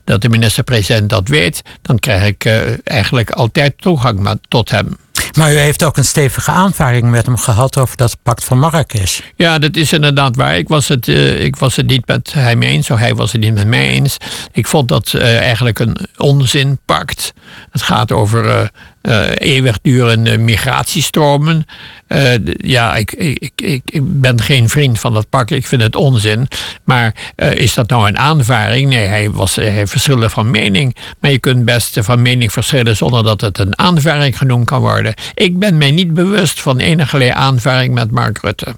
dat 0.03 0.21
de 0.21 0.29
minister-president 0.29 1.09
dat 1.09 1.27
weet. 1.27 1.61
Dan 1.81 1.99
krijg 1.99 2.25
ik 2.25 2.45
eigenlijk 2.83 3.29
altijd 3.31 3.73
toegang 3.77 4.39
tot 4.47 4.69
hem. 4.69 4.97
Maar 5.37 5.53
u 5.53 5.57
heeft 5.57 5.83
ook 5.83 5.97
een 5.97 6.05
stevige 6.05 6.51
aanvaring 6.51 7.09
met 7.09 7.25
hem 7.25 7.37
gehad 7.37 7.77
over 7.77 7.97
dat 7.97 8.17
pact 8.23 8.43
van 8.43 8.59
Marrakesh. 8.59 9.19
Ja, 9.35 9.59
dat 9.59 9.75
is 9.75 9.93
inderdaad 9.93 10.35
waar. 10.35 10.57
Ik 10.57 10.67
was 10.67 10.87
het, 10.87 11.07
uh, 11.07 11.43
ik 11.43 11.55
was 11.55 11.75
het 11.75 11.87
niet 11.87 12.07
met 12.07 12.33
hem 12.33 12.61
eens, 12.61 12.89
of 12.89 12.99
hij 12.99 13.15
was 13.15 13.31
het 13.31 13.41
niet 13.41 13.53
met 13.53 13.67
mij 13.67 13.87
eens. 13.87 14.17
Ik 14.51 14.67
vond 14.67 14.87
dat 14.87 15.13
uh, 15.15 15.37
eigenlijk 15.37 15.79
een 15.79 15.97
onzinpact. 16.17 17.33
Het 17.71 17.81
gaat 17.81 18.11
over 18.11 18.45
uh, 18.45 18.67
uh, 19.01 19.29
eeuwigdurende 19.35 20.37
migratiestromen. 20.37 21.65
Uh, 22.07 22.33
ja, 22.57 22.95
ik, 22.95 23.11
ik, 23.11 23.51
ik, 23.55 23.81
ik, 23.85 24.01
ben 24.03 24.41
geen 24.41 24.69
vriend 24.69 24.99
van 24.99 25.13
dat 25.13 25.29
pact. 25.29 25.51
Ik 25.51 25.67
vind 25.67 25.81
het 25.81 25.95
onzin. 25.95 26.47
Maar 26.83 27.15
uh, 27.35 27.53
is 27.53 27.73
dat 27.73 27.89
nou 27.89 28.07
een 28.07 28.17
aanvaring? 28.17 28.89
Nee, 28.89 29.07
hij, 29.07 29.31
was, 29.31 29.55
hij 29.55 29.87
verschilde 29.87 30.29
van 30.29 30.51
mening. 30.51 30.95
Maar 31.19 31.31
je 31.31 31.39
kunt 31.39 31.65
best 31.65 31.97
van 32.01 32.21
mening 32.21 32.51
verschillen 32.51 32.97
zonder 32.97 33.23
dat 33.23 33.41
het 33.41 33.59
een 33.59 33.77
aanvaring 33.77 34.37
genoemd 34.37 34.65
kan 34.65 34.81
worden. 34.81 35.13
Ik 35.33 35.59
ben 35.59 35.77
mij 35.77 35.91
niet 35.91 36.13
bewust 36.13 36.61
van 36.61 36.79
enige 36.79 37.33
aanvaring 37.33 37.93
met 37.93 38.11
Mark 38.11 38.37
Rutte. 38.41 38.75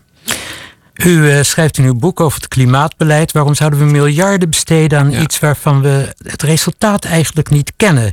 U 0.93 1.43
schrijft 1.43 1.77
in 1.77 1.85
uw 1.85 1.95
boek 1.95 2.19
over 2.19 2.39
het 2.39 2.47
klimaatbeleid. 2.47 3.31
Waarom 3.31 3.55
zouden 3.55 3.79
we 3.79 3.85
miljarden 3.85 4.49
besteden 4.49 4.99
aan 4.99 5.11
ja. 5.11 5.19
iets 5.19 5.39
waarvan 5.39 5.81
we 5.81 6.15
het 6.23 6.41
resultaat 6.41 7.05
eigenlijk 7.05 7.49
niet 7.49 7.73
kennen? 7.77 8.11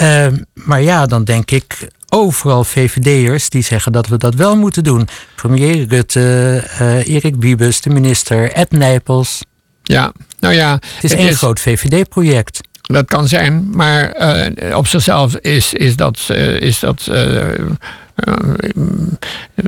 Uh, 0.00 0.26
maar 0.54 0.82
ja, 0.82 1.06
dan 1.06 1.24
denk 1.24 1.50
ik 1.50 1.88
overal 2.08 2.64
VVD'ers 2.64 3.48
die 3.48 3.62
zeggen 3.62 3.92
dat 3.92 4.06
we 4.06 4.16
dat 4.16 4.34
wel 4.34 4.56
moeten 4.56 4.84
doen. 4.84 5.08
Premier 5.36 5.86
Rutte, 5.88 6.64
uh, 6.80 7.06
Erik 7.08 7.34
Wiebes, 7.38 7.80
de 7.80 7.90
minister, 7.90 8.52
Ed 8.52 8.70
Nijpels. 8.70 9.40
Ja, 9.82 10.12
nou 10.38 10.54
ja. 10.54 10.72
Het 10.72 11.04
is 11.04 11.12
één 11.12 11.28
is, 11.28 11.36
groot 11.36 11.60
VVD-project. 11.60 12.60
Dat 12.80 13.06
kan 13.06 13.28
zijn, 13.28 13.70
maar 13.70 14.16
uh, 14.62 14.76
op 14.76 14.86
zichzelf 14.86 15.36
is, 15.36 15.72
is 15.72 15.96
dat, 15.96 16.28
uh, 16.30 16.60
is 16.60 16.78
dat 16.78 17.10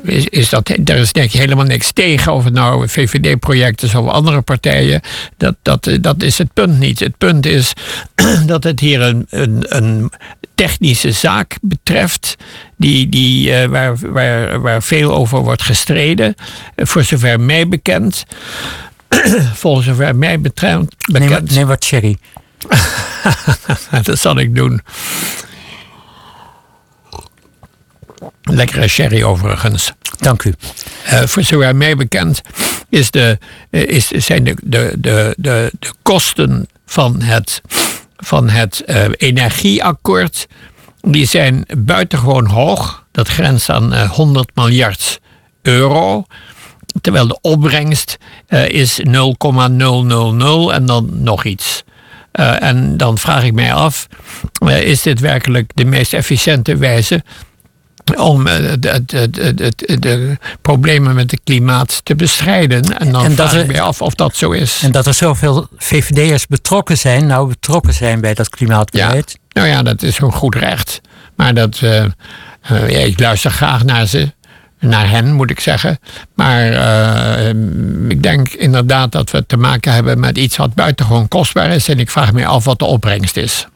is, 0.02 0.28
is 0.28 0.48
dat, 0.48 0.68
er 0.68 0.96
is 0.96 1.12
denk 1.12 1.32
ik 1.32 1.40
helemaal 1.40 1.64
niks 1.64 1.92
tegen 1.92 2.32
of 2.32 2.44
het 2.44 2.54
nou 2.54 2.88
VVD-project 2.88 3.82
is 3.82 3.94
of 3.94 4.08
andere 4.08 4.40
partijen. 4.40 5.00
Dat, 5.36 5.54
dat, 5.62 5.88
dat 6.00 6.22
is 6.22 6.38
het 6.38 6.52
punt 6.52 6.78
niet. 6.78 7.00
Het 7.00 7.18
punt 7.18 7.46
is 7.46 7.72
dat 8.46 8.64
het 8.64 8.80
hier 8.80 9.00
een, 9.00 9.26
een, 9.30 9.64
een 9.68 10.12
technische 10.54 11.12
zaak 11.12 11.56
betreft. 11.60 12.36
Die, 12.76 13.08
die, 13.08 13.50
uh, 13.50 13.64
waar, 13.64 13.96
waar, 14.12 14.60
waar 14.60 14.82
veel 14.82 15.14
over 15.14 15.38
wordt 15.38 15.62
gestreden. 15.62 16.34
voor 16.76 17.02
zover 17.02 17.40
mij 17.40 17.68
bekend. 17.68 18.24
Volgens 19.54 19.86
zover 19.86 20.16
mij 20.16 20.40
betreft. 20.40 20.84
Bekend. 21.12 21.30
Neem, 21.30 21.44
neem 21.54 21.66
wat 21.66 21.84
cherry. 21.84 22.16
dat 24.02 24.18
zal 24.18 24.38
ik 24.38 24.54
doen. 24.54 24.80
Lekkere 28.42 28.88
sherry 28.88 29.22
overigens. 29.22 29.92
Dank 30.18 30.42
u. 30.42 30.54
Uh, 31.06 31.22
voor 31.22 31.42
zover 31.42 31.76
mij 31.76 31.96
bekend 31.96 32.40
is 32.88 33.10
de, 33.10 33.38
uh, 33.70 33.82
is, 33.82 34.08
zijn 34.08 34.44
de, 34.44 34.56
de, 34.62 34.94
de, 34.98 35.34
de, 35.36 35.72
de 35.78 35.92
kosten 36.02 36.68
van 36.86 37.22
het, 37.22 37.60
van 38.16 38.48
het 38.48 38.82
uh, 38.86 39.04
energieakkoord... 39.16 40.46
die 41.00 41.26
zijn 41.26 41.66
buitengewoon 41.78 42.46
hoog. 42.46 43.04
Dat 43.10 43.28
grenst 43.28 43.70
aan 43.70 44.06
100 44.06 44.50
miljard 44.54 45.20
euro. 45.62 46.24
Terwijl 47.00 47.26
de 47.26 47.38
opbrengst 47.40 48.16
is 48.68 49.00
0,000 49.02 50.72
en 50.72 50.86
dan 50.86 51.22
nog 51.22 51.44
iets. 51.44 51.84
en 52.32 52.96
dan 52.96 53.18
vraag 53.18 53.44
ik 53.44 53.52
mij 53.52 53.74
af, 53.74 54.06
is 54.66 55.02
dit 55.02 55.20
werkelijk 55.20 55.70
de 55.74 55.84
meest 55.84 56.12
efficiënte 56.12 56.76
wijze 56.76 57.24
om 58.16 58.46
eh, 58.46 58.72
de, 58.78 59.04
de, 59.04 59.30
de, 59.30 59.98
de, 59.98 60.38
problemen 60.62 61.14
met 61.14 61.30
het 61.30 61.40
klimaat 61.44 62.00
te 62.04 62.14
bestrijden. 62.14 62.98
En 62.98 63.12
dan 63.12 63.24
en 63.24 63.32
vraag 63.32 63.54
ik 63.54 63.66
me 63.66 63.80
af 63.80 64.02
of 64.02 64.14
dat 64.14 64.36
zo 64.36 64.50
is. 64.50 64.80
En 64.82 64.92
dat 64.92 65.06
er 65.06 65.14
zoveel 65.14 65.68
VVD'ers 65.76 66.46
betrokken 66.46 66.98
zijn, 66.98 67.26
nou 67.26 67.48
betrokken 67.48 67.94
zijn 67.94 68.20
bij 68.20 68.34
dat 68.34 68.48
klimaatbeleid. 68.48 69.30
Ja. 69.30 69.60
Nou 69.60 69.68
ja, 69.68 69.82
dat 69.82 70.02
is 70.02 70.18
een 70.18 70.32
goed 70.32 70.54
recht. 70.54 71.00
Maar 71.36 71.54
dat, 71.54 71.80
uh, 71.84 72.04
uh, 72.70 72.90
ja, 72.90 72.98
ik 72.98 73.20
luister 73.20 73.50
graag 73.50 73.84
naar 73.84 74.06
ze 74.06 74.32
naar 74.84 75.10
hen, 75.10 75.32
moet 75.32 75.50
ik 75.50 75.60
zeggen. 75.60 75.98
Maar 76.34 76.72
uh, 76.72 77.48
ik 78.08 78.22
denk 78.22 78.48
inderdaad 78.48 79.12
dat 79.12 79.30
we 79.30 79.46
te 79.46 79.56
maken 79.56 79.92
hebben 79.92 80.20
met 80.20 80.38
iets 80.38 80.56
wat 80.56 80.74
buitengewoon 80.74 81.28
kostbaar 81.28 81.70
is. 81.70 81.88
En 81.88 81.98
ik 81.98 82.10
vraag 82.10 82.32
me 82.32 82.46
af 82.46 82.64
wat 82.64 82.78
de 82.78 82.84
opbrengst 82.84 83.36
is. 83.36 83.66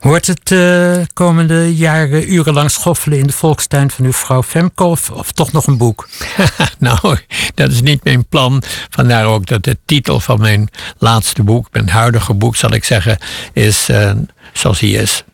Wordt 0.00 0.26
het 0.26 0.50
uh, 0.50 0.96
komende 1.14 1.76
jaren 1.76 2.32
urenlang 2.32 2.70
schoffelen 2.70 3.18
in 3.18 3.26
de 3.26 3.32
volkstuin 3.32 3.90
van 3.90 4.04
uw 4.04 4.12
vrouw 4.12 4.42
Femke 4.42 4.84
of, 4.84 5.10
of 5.10 5.32
toch 5.32 5.52
nog 5.52 5.66
een 5.66 5.76
boek? 5.76 6.08
nou, 6.78 7.18
dat 7.54 7.70
is 7.70 7.82
niet 7.82 8.04
mijn 8.04 8.26
plan. 8.26 8.62
Vandaar 8.90 9.24
ook 9.24 9.46
dat 9.46 9.64
de 9.64 9.78
titel 9.84 10.20
van 10.20 10.40
mijn 10.40 10.68
laatste 10.98 11.42
boek, 11.42 11.68
mijn 11.72 11.88
huidige 11.88 12.34
boek 12.34 12.56
zal 12.56 12.72
ik 12.72 12.84
zeggen, 12.84 13.18
is 13.52 13.88
uh, 13.88 14.10
zoals 14.52 14.80
hij 14.80 14.90
is. 14.90 15.24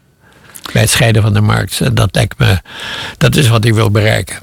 Bij 0.73 0.83
het 0.83 0.91
scheiden 0.91 1.23
van 1.23 1.33
de 1.33 1.41
markt. 1.41 1.97
Dat 1.97 2.15
lijkt 2.15 2.39
me, 2.39 2.61
dat 3.19 3.37
is 3.37 3.49
wat 3.49 3.65
ik 3.65 3.75
wil 3.75 3.91
bereiken. 3.91 4.39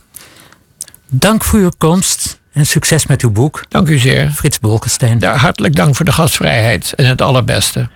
Dank 1.13 1.43
voor 1.43 1.59
uw 1.59 1.69
komst 1.77 2.39
en 2.53 2.65
succes 2.65 3.05
met 3.05 3.21
uw 3.21 3.31
boek. 3.31 3.63
Dank 3.69 3.87
u 3.87 3.97
zeer. 3.97 4.29
Frits 4.29 4.59
Bolkestein. 4.59 5.19
Ja, 5.19 5.35
hartelijk 5.35 5.75
dank 5.75 5.95
voor 5.95 6.05
de 6.05 6.11
gastvrijheid 6.11 6.93
en 6.93 7.05
het 7.05 7.21
allerbeste. 7.21 7.89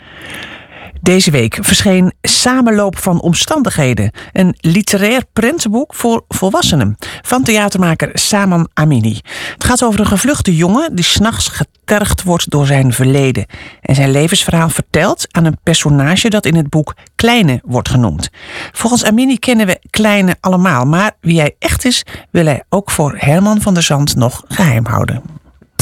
Deze 1.06 1.32
week 1.32 1.58
verscheen 1.62 2.14
Samenloop 2.22 2.98
van 2.98 3.22
Omstandigheden, 3.22 4.12
een 4.32 4.56
literair 4.60 5.24
prentenboek 5.34 5.96
voor 5.96 6.24
volwassenen 6.28 6.98
van 7.22 7.44
theatermaker 7.44 8.10
Saman 8.14 8.70
Amini. 8.74 9.20
Het 9.54 9.64
gaat 9.64 9.84
over 9.84 10.00
een 10.00 10.06
gevluchte 10.06 10.56
jongen 10.56 10.96
die 10.96 11.06
s'nachts 11.06 11.48
getergd 11.48 12.24
wordt 12.24 12.50
door 12.50 12.66
zijn 12.66 12.94
verleden 12.94 13.46
en 13.82 13.96
zijn 13.96 14.12
levensverhaal 14.12 14.70
vertelt 14.70 15.28
aan 15.32 15.46
een 15.46 15.60
personage 15.64 16.30
dat 16.30 16.46
in 16.46 16.56
het 16.56 16.70
boek 16.70 16.96
Kleine 17.16 17.62
wordt 17.66 17.90
genoemd. 17.90 18.30
Volgens 18.72 19.06
Amini 19.06 19.38
kennen 19.38 19.66
we 19.66 19.80
Kleine 19.90 20.36
allemaal, 20.40 20.86
maar 20.86 21.12
wie 21.22 21.40
hij 21.40 21.56
echt 21.60 21.86
is, 21.86 22.04
wil 22.32 22.46
hij 22.46 22.64
ook 22.70 22.92
voor 22.92 23.16
Herman 23.18 23.62
van 23.62 23.74
der 23.74 23.84
Zand 23.84 24.16
nog 24.16 24.44
geheim 24.48 24.86
houden. 24.86 25.35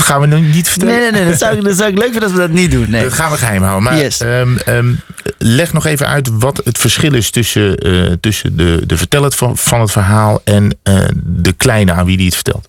Dat 0.04 0.12
gaan 0.12 0.22
we 0.22 0.36
nu 0.36 0.40
niet 0.40 0.70
vertellen. 0.70 0.94
Nee, 0.94 1.12
nee, 1.12 1.22
nee. 1.22 1.30
Dat 1.30 1.40
zou, 1.40 1.62
dat 1.62 1.78
zou 1.78 1.90
ik 1.90 1.98
leuk 1.98 2.12
vinden 2.12 2.24
als 2.24 2.32
we 2.32 2.38
dat 2.38 2.50
niet 2.50 2.72
doen. 2.72 2.90
Nee. 2.90 3.04
Dat 3.04 3.14
gaan 3.14 3.32
we 3.32 3.38
geheim 3.38 3.62
houden. 3.62 3.84
Maar 3.84 3.98
yes. 3.98 4.22
um, 4.22 4.58
um, 4.68 5.00
leg 5.38 5.74
nog 5.74 5.86
even 5.86 6.08
uit 6.08 6.30
wat 6.32 6.62
het 6.64 6.78
verschil 6.78 7.14
is 7.14 7.30
tussen, 7.30 7.88
uh, 7.88 8.12
tussen 8.20 8.58
de, 8.58 8.84
de 8.86 8.98
verteller 8.98 9.32
van, 9.32 9.58
van 9.58 9.82
het 9.82 9.92
verhaal 9.92 10.42
en 10.44 10.78
uh, 10.84 11.00
de 11.24 11.54
kleine 11.54 11.92
aan 11.92 12.06
wie 12.06 12.18
die 12.18 12.26
het 12.26 12.36
vertelt. 12.36 12.68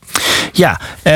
Ja, 0.52 0.80
uh, 0.80 1.12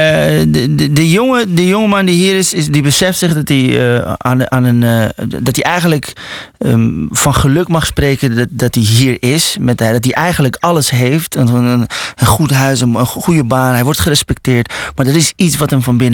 de, 0.48 0.75
de, 0.75 0.92
de, 0.92 1.10
jonge, 1.10 1.54
de 1.54 1.66
jongeman 1.66 2.06
die 2.06 2.14
hier 2.14 2.37
is, 2.37 2.52
is 2.52 2.66
die 2.66 2.82
beseft 2.82 3.18
zich 3.18 3.34
dat 3.34 3.48
hij, 3.48 4.04
aan, 4.16 4.50
aan 4.50 4.64
een, 4.64 5.10
dat 5.26 5.56
hij 5.56 5.64
eigenlijk 5.64 6.12
um, 6.58 7.08
van 7.10 7.34
geluk 7.34 7.68
mag 7.68 7.87
spreken 7.87 8.37
dat, 8.37 8.48
dat 8.50 8.75
hij 8.75 8.84
hier 8.84 9.16
is. 9.20 9.56
Met, 9.60 9.78
dat 9.78 10.04
hij 10.04 10.12
eigenlijk 10.12 10.56
alles 10.60 10.90
heeft. 10.90 11.34
Een, 11.34 11.48
een, 11.48 11.87
een 12.16 12.26
goed 12.26 12.50
huis, 12.50 12.80
een, 12.80 12.94
een 12.94 13.06
goede 13.06 13.44
baan. 13.44 13.72
Hij 13.72 13.84
wordt 13.84 14.00
gerespecteerd. 14.00 14.72
Maar 14.94 15.06
er 15.06 15.16
is 15.16 15.32
iets 15.37 15.56
wat 15.56 15.70
hem 15.70 15.82
van 15.82 15.96
binnen 15.96 16.06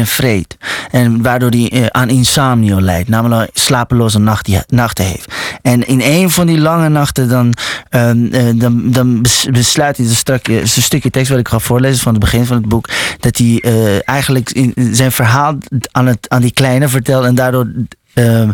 En 0.91 1.23
waardoor 1.23 1.51
hij 1.51 1.73
uh, 1.73 1.87
aan 1.87 2.09
insomnio 2.09 2.81
lijdt. 2.81 3.09
Namelijk 3.09 3.51
slapeloze 3.53 4.19
nachten 4.67 5.05
heeft. 5.05 5.35
En 5.63 5.87
in 5.87 6.01
een 6.01 6.31
van 6.31 6.47
die 6.47 6.59
lange 6.59 6.89
nachten 6.89 7.29
dan, 7.29 7.55
uh, 7.91 8.51
dan, 8.55 8.91
dan 8.91 9.21
besluit 9.51 9.97
hij, 9.97 10.07
een, 10.07 10.61
een 10.61 10.69
stukje 10.69 11.11
tekst 11.11 11.31
wat 11.31 11.39
ik 11.39 11.49
ga 11.49 11.59
voorlezen 11.59 12.03
van 12.03 12.13
het 12.13 12.23
begin 12.23 12.47
van 12.47 12.57
het 12.57 12.69
boek. 12.69 12.89
Dat 13.21 13.37
hij 13.37 13.61
eigenlijk 14.05 14.69
zijn 14.91 15.13
verhaal 15.13 15.59
aan, 15.91 16.07
het, 16.07 16.29
aan 16.29 16.41
die 16.41 16.53
kleine 16.53 16.89
vertelt. 16.89 17.25
En 17.25 17.35
daardoor 17.35 17.67
ehm, 18.15 18.51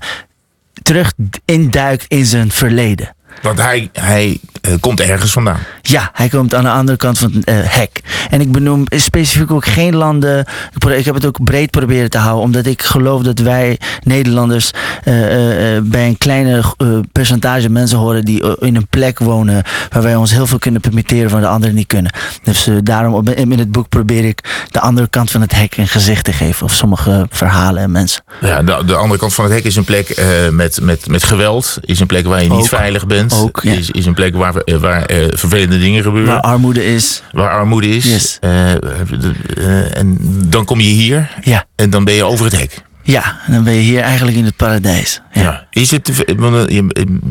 terug 0.82 1.12
induikt 1.44 2.04
in 2.08 2.26
zijn 2.26 2.50
verleden. 2.50 3.14
Want 3.42 3.58
hij, 3.58 3.88
hij 3.92 4.38
uh, 4.68 4.74
komt 4.80 5.00
ergens 5.00 5.32
vandaan. 5.32 5.58
Ja, 5.82 6.10
hij 6.12 6.28
komt 6.28 6.54
aan 6.54 6.62
de 6.64 6.70
andere 6.70 6.96
kant 6.98 7.18
van 7.18 7.32
het 7.32 7.48
uh, 7.48 7.54
hek. 7.64 8.00
En 8.30 8.40
ik 8.40 8.52
benoem 8.52 8.84
specifiek 8.88 9.50
ook 9.50 9.66
geen 9.66 9.96
landen. 9.96 10.46
Ik 10.96 11.04
heb 11.04 11.14
het 11.14 11.26
ook 11.26 11.44
breed 11.44 11.70
proberen 11.70 12.10
te 12.10 12.18
houden, 12.18 12.44
omdat 12.44 12.66
ik 12.66 12.82
geloof 12.82 13.22
dat 13.22 13.38
wij 13.38 13.78
Nederlanders 14.02 14.70
eh, 15.04 15.76
eh, 15.76 15.82
bij 15.84 16.06
een 16.06 16.18
kleine 16.18 16.62
eh, 16.76 16.88
percentage 17.12 17.68
mensen 17.68 17.98
horen 17.98 18.24
die 18.24 18.42
eh, 18.42 18.52
in 18.68 18.76
een 18.76 18.86
plek 18.86 19.18
wonen 19.18 19.62
waar 19.90 20.02
wij 20.02 20.16
ons 20.16 20.30
heel 20.32 20.46
veel 20.46 20.58
kunnen 20.58 20.80
permitteren 20.80 21.30
waar 21.30 21.40
de 21.40 21.46
anderen 21.46 21.74
niet 21.74 21.86
kunnen. 21.86 22.12
Dus 22.42 22.66
eh, 22.66 22.74
daarom 22.82 23.14
op- 23.14 23.30
in 23.30 23.58
het 23.58 23.72
boek 23.72 23.88
probeer 23.88 24.24
ik 24.24 24.66
de 24.70 24.80
andere 24.80 25.08
kant 25.08 25.30
van 25.30 25.40
het 25.40 25.54
hek 25.54 25.76
een 25.76 25.88
gezicht 25.88 26.24
te 26.24 26.32
geven. 26.32 26.66
Of 26.66 26.72
sommige 26.72 27.26
verhalen 27.30 27.82
en 27.82 27.90
mensen. 27.90 28.22
Ja, 28.40 28.62
de, 28.62 28.82
de 28.86 28.94
andere 28.94 29.20
kant 29.20 29.34
van 29.34 29.44
het 29.44 29.52
hek 29.54 29.64
is 29.64 29.76
een 29.76 29.84
plek 29.84 30.08
eh, 30.08 30.26
met, 30.50 30.80
met, 30.82 31.08
met 31.08 31.24
geweld. 31.24 31.78
Is 31.80 32.00
een 32.00 32.06
plek 32.06 32.26
waar 32.26 32.42
je 32.42 32.48
niet 32.50 32.58
Ook. 32.60 32.66
veilig 32.68 33.06
bent. 33.06 33.34
Ook, 33.34 33.60
ja. 33.62 33.72
is, 33.72 33.90
is 33.90 34.06
een 34.06 34.14
plek 34.14 34.34
waar, 34.36 34.49
eh, 34.56 34.76
waar 34.76 35.04
eh, 35.04 35.26
vervelende 35.30 35.78
dingen 35.78 36.02
gebeuren. 36.02 36.32
Waar 36.32 36.40
armoede 36.42 36.84
is. 36.94 37.22
Waar 37.32 37.50
armoede 37.50 37.88
is. 37.88 38.04
Yes. 38.04 38.36
Eh, 38.40 38.72
eh, 38.72 39.96
en 39.96 40.16
dan 40.48 40.64
kom 40.64 40.80
je 40.80 40.88
hier 40.88 41.30
Ja. 41.42 41.64
en 41.76 41.90
dan 41.90 42.04
ben 42.04 42.14
je 42.14 42.24
over 42.24 42.44
het 42.44 42.58
hek. 42.58 42.82
Ja, 43.02 43.38
en 43.46 43.52
dan 43.52 43.64
ben 43.64 43.72
je 43.72 43.80
hier 43.80 44.00
eigenlijk 44.00 44.36
in 44.36 44.44
het 44.44 44.56
paradijs. 44.56 45.20
Ja. 45.32 45.42
Ja. 45.42 45.66
Is 45.70 45.90
het, 45.90 46.04
te- 46.04 46.34
want, 46.36 46.68
eh, 46.68 46.82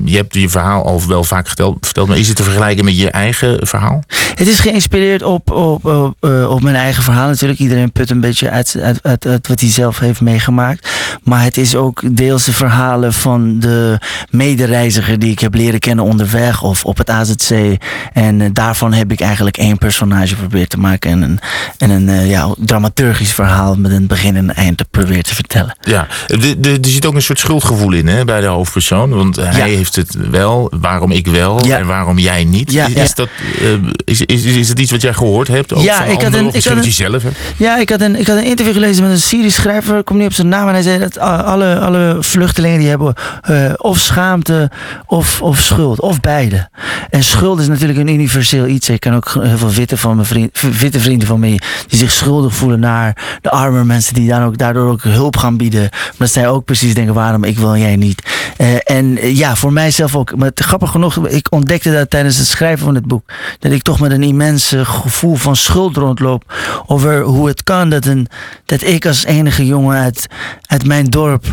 je, 0.04 0.18
hebt 0.18 0.34
je 0.34 0.50
verhaal 0.50 0.86
al 0.86 1.08
wel 1.08 1.24
vaak 1.24 1.48
geteld, 1.48 1.78
verteld, 1.82 2.08
maar 2.08 2.18
is 2.18 2.28
het 2.28 2.36
te 2.36 2.44
vergelijken 2.44 2.86
met 2.86 2.98
je 2.98 3.12
eigen 3.12 3.68
verhaal? 3.68 4.04
Het 4.36 4.48
is 4.48 4.60
geïnspireerd 4.60 5.24
op, 5.24 5.52
op, 5.52 5.86
op, 5.86 6.16
eh, 6.20 6.50
op 6.50 6.62
mijn 6.62 6.76
eigen 6.76 7.04
verhaal 7.04 7.28
natuurlijk. 7.28 7.60
Iedereen 7.60 7.92
put 7.92 8.10
een 8.10 8.20
beetje 8.20 8.50
uit, 8.50 8.76
uit, 8.82 9.00
uit, 9.02 9.26
uit 9.26 9.48
wat 9.48 9.60
hij 9.60 9.70
zelf 9.70 10.00
heeft 10.00 10.22
meegemaakt. 10.22 10.90
Maar 11.24 11.44
het 11.44 11.58
is 11.58 11.76
ook 11.76 12.02
deels 12.16 12.44
de 12.44 12.54
verhalen 12.54 13.14
van 13.14 13.60
de 13.60 13.98
medereiziger 14.30 15.20
die 15.20 15.32
ik 15.32 15.40
heb 15.40 15.54
leren 15.54 15.80
kennen 15.80 16.06
onderweg 16.06 16.62
of 16.64 16.86
op 16.86 16.98
het 16.98 17.10
AZC. 17.10 17.78
En 18.14 18.42
eh, 18.42 18.50
daarvan 18.54 18.94
heb 18.94 19.12
ik 19.12 19.22
eigenlijk 19.22 19.58
één 19.58 19.78
personage 19.78 20.36
geprobeerd 20.36 20.70
te 20.70 20.80
maken. 20.80 21.12
En 21.12 21.22
een, 21.22 21.40
en 21.78 21.90
een 21.90 22.10
eh, 22.10 22.30
ja, 22.30 22.56
dramaturgisch 22.58 23.34
verhaal 23.34 23.76
met 23.76 23.92
een 23.92 24.08
begin 24.08 24.36
en 24.36 24.50
een 24.50 24.56
eind 24.56 24.78
te 24.78 24.86
proberen 24.92 25.24
te 25.24 25.36
vertellen. 25.36 25.78
Ja, 25.82 26.08
de, 26.28 26.60
de, 26.60 26.70
er 26.70 26.90
zit 26.90 27.06
ook 27.06 27.16
een 27.16 27.22
soort 27.22 27.40
schuldgevoel 27.40 27.94
in 27.94 28.08
hè, 28.08 28.26
bij 28.30 28.42
de 28.42 28.48
hoofdpersoon. 28.48 29.10
Want 29.10 29.36
hij 29.36 29.70
heeft 29.70 29.96
het 29.96 30.16
wel, 30.32 30.72
waarom 30.82 31.12
ik 31.12 31.28
wel 31.28 31.60
en 31.60 31.88
waarom 31.88 32.18
jij 32.20 32.44
niet. 32.44 32.74
Is, 32.74 33.14
dat, 33.14 33.28
eh, 33.62 33.68
is, 34.04 34.22
is, 34.22 34.44
is, 34.44 34.70
het 34.70 34.80
iets 34.80 34.92
wat 34.92 35.02
jij 35.02 35.14
gehoord 35.14 35.48
hebt? 35.48 35.74
Ook 35.74 35.84
Ja, 35.84 36.04
ik 36.04 36.22
had 36.22 36.34
een- 36.34 36.54
ik 36.54 36.64
had 36.64 36.86
zelf 36.86 37.24
hebt? 37.24 37.38
Ja, 37.58 37.78
ik 37.78 37.90
had, 37.90 38.02
een, 38.02 38.20
ik 38.20 38.28
had 38.28 38.38
een 38.38 38.44
interview 38.44 38.74
gelezen 38.74 39.04
met 39.04 39.12
een 39.12 39.20
Syrisch 39.20 39.56
schrijver. 39.56 39.98
Ik 39.98 40.06
kom 40.06 40.18
niet 40.18 40.26
op 40.26 40.34
zijn 40.34 40.48
naam. 40.48 40.68
En 40.68 40.74
hij 40.74 40.82
zei 40.82 41.00
dat 41.00 41.18
alle, 41.20 41.80
alle 41.80 42.18
vluchtelingen 42.20 42.80
die 42.80 42.88
hebben 42.88 43.14
eh, 43.42 43.72
of 43.78 43.98
schaamte 44.00 44.72
of, 45.06 45.42
of 45.42 45.60
schuld. 45.60 46.00
Of 46.02 46.20
beide. 46.20 46.70
En 47.10 47.24
schuld 47.24 47.60
is 47.60 47.68
natuurlijk 47.68 48.00
een 48.00 48.08
universeel 48.08 48.68
iets. 48.68 48.90
Ik 48.90 49.00
ken 49.00 49.14
ook 49.14 49.34
heel 49.42 49.58
veel 49.58 49.72
witte, 49.72 49.98
van 49.98 50.16
mijn 50.16 50.28
vriend, 50.28 50.62
witte 50.80 51.00
vrienden 51.00 51.28
van 51.28 51.40
mij 51.40 51.60
die 51.88 52.00
zich 52.00 52.12
schuldig 52.12 52.54
voelen 52.56 52.80
naar 52.80 53.38
de 53.42 53.50
arme 53.50 53.84
mensen 53.84 54.14
die 54.14 54.30
dan 54.30 54.44
ook, 54.44 54.58
daardoor 54.58 54.92
ook 54.92 55.04
hulp 55.04 55.38
gaan 55.38 55.58
bieden. 55.58 55.88
Maar 55.92 56.14
dat 56.18 56.30
zij 56.32 56.48
ook 56.50 56.66
precies 56.66 56.94
denken 56.94 57.14
waarom 57.14 57.44
ik 57.44 57.58
wil 57.60 57.74
en 57.74 57.80
jij 57.80 57.96
niet. 57.96 58.19
Eh, 58.58 58.76
en 58.84 59.18
eh, 59.18 59.38
ja, 59.38 59.56
voor 59.56 59.74
mijzelf 59.74 60.16
ook. 60.16 60.36
Maar 60.36 60.52
grappig 60.56 60.92
genoeg, 60.92 61.28
ik 61.28 61.52
ontdekte 61.52 61.92
dat 61.92 62.10
tijdens 62.10 62.38
het 62.38 62.48
schrijven 62.48 62.86
van 62.86 62.96
het 62.96 63.06
boek. 63.06 63.32
Dat 63.60 63.72
ik 63.72 63.82
toch 63.82 64.00
met 64.00 64.12
een 64.12 64.24
immens 64.24 64.72
eh, 64.72 64.86
gevoel 64.86 65.36
van 65.36 65.56
schuld 65.56 65.98
rondloop. 65.98 66.54
Over 66.86 67.22
hoe 67.22 67.48
het 67.48 67.64
kan 67.64 67.90
dat, 67.90 68.06
een, 68.06 68.28
dat 68.66 68.82
ik 68.82 69.06
als 69.06 69.26
enige 69.26 69.66
jongen 69.66 69.98
uit, 69.98 70.28
uit 70.62 70.86
mijn 70.86 71.06
dorp. 71.06 71.46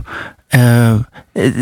eh, 0.49 0.95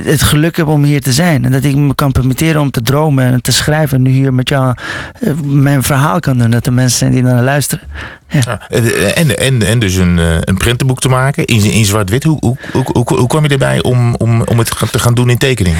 het- 0.04 0.22
geluk 0.22 0.56
heb 0.56 0.66
om 0.66 0.84
hier 0.84 1.00
te 1.00 1.12
zijn. 1.12 1.44
En 1.44 1.52
dat 1.52 1.64
ik 1.64 1.76
me 1.76 1.94
kan 1.94 2.12
permitteren 2.12 2.60
om 2.60 2.70
te 2.70 2.82
dromen 2.82 3.24
en 3.32 3.42
te 3.42 3.52
schrijven. 3.52 3.96
En 3.96 4.02
nu 4.02 4.10
hier 4.10 4.34
met 4.34 4.48
jou 4.48 4.74
eh, 5.20 5.32
mijn 5.44 5.82
verhaal 5.82 6.20
kan 6.20 6.38
doen. 6.38 6.50
Dat 6.50 6.66
er 6.66 6.72
mensen 6.72 6.98
zijn 6.98 7.12
die 7.12 7.22
naar 7.22 7.42
luisteren. 7.42 7.84
Ja, 8.28 8.60
eh, 8.68 9.18
en, 9.18 9.38
en, 9.38 9.62
en 9.62 9.78
dus 9.78 9.94
een, 9.94 10.18
eh, 10.18 10.36
een 10.40 10.56
printenboek 10.56 11.00
te 11.00 11.08
maken 11.08 11.44
in, 11.44 11.62
in 11.70 11.84
zwart-wit. 11.84 12.24
Hoe, 12.24 12.38
hoe, 12.40 12.56
hoe, 12.72 13.04
hoe, 13.16 13.26
kwam 13.26 13.42
je 13.42 13.48
erbij 13.48 13.82
om, 13.82 14.14
om, 14.14 14.42
om 14.42 14.58
het 14.58 14.72
te 14.90 14.98
gaan 14.98 15.14
doen 15.14 15.30
in 15.30 15.38
tekening? 15.38 15.76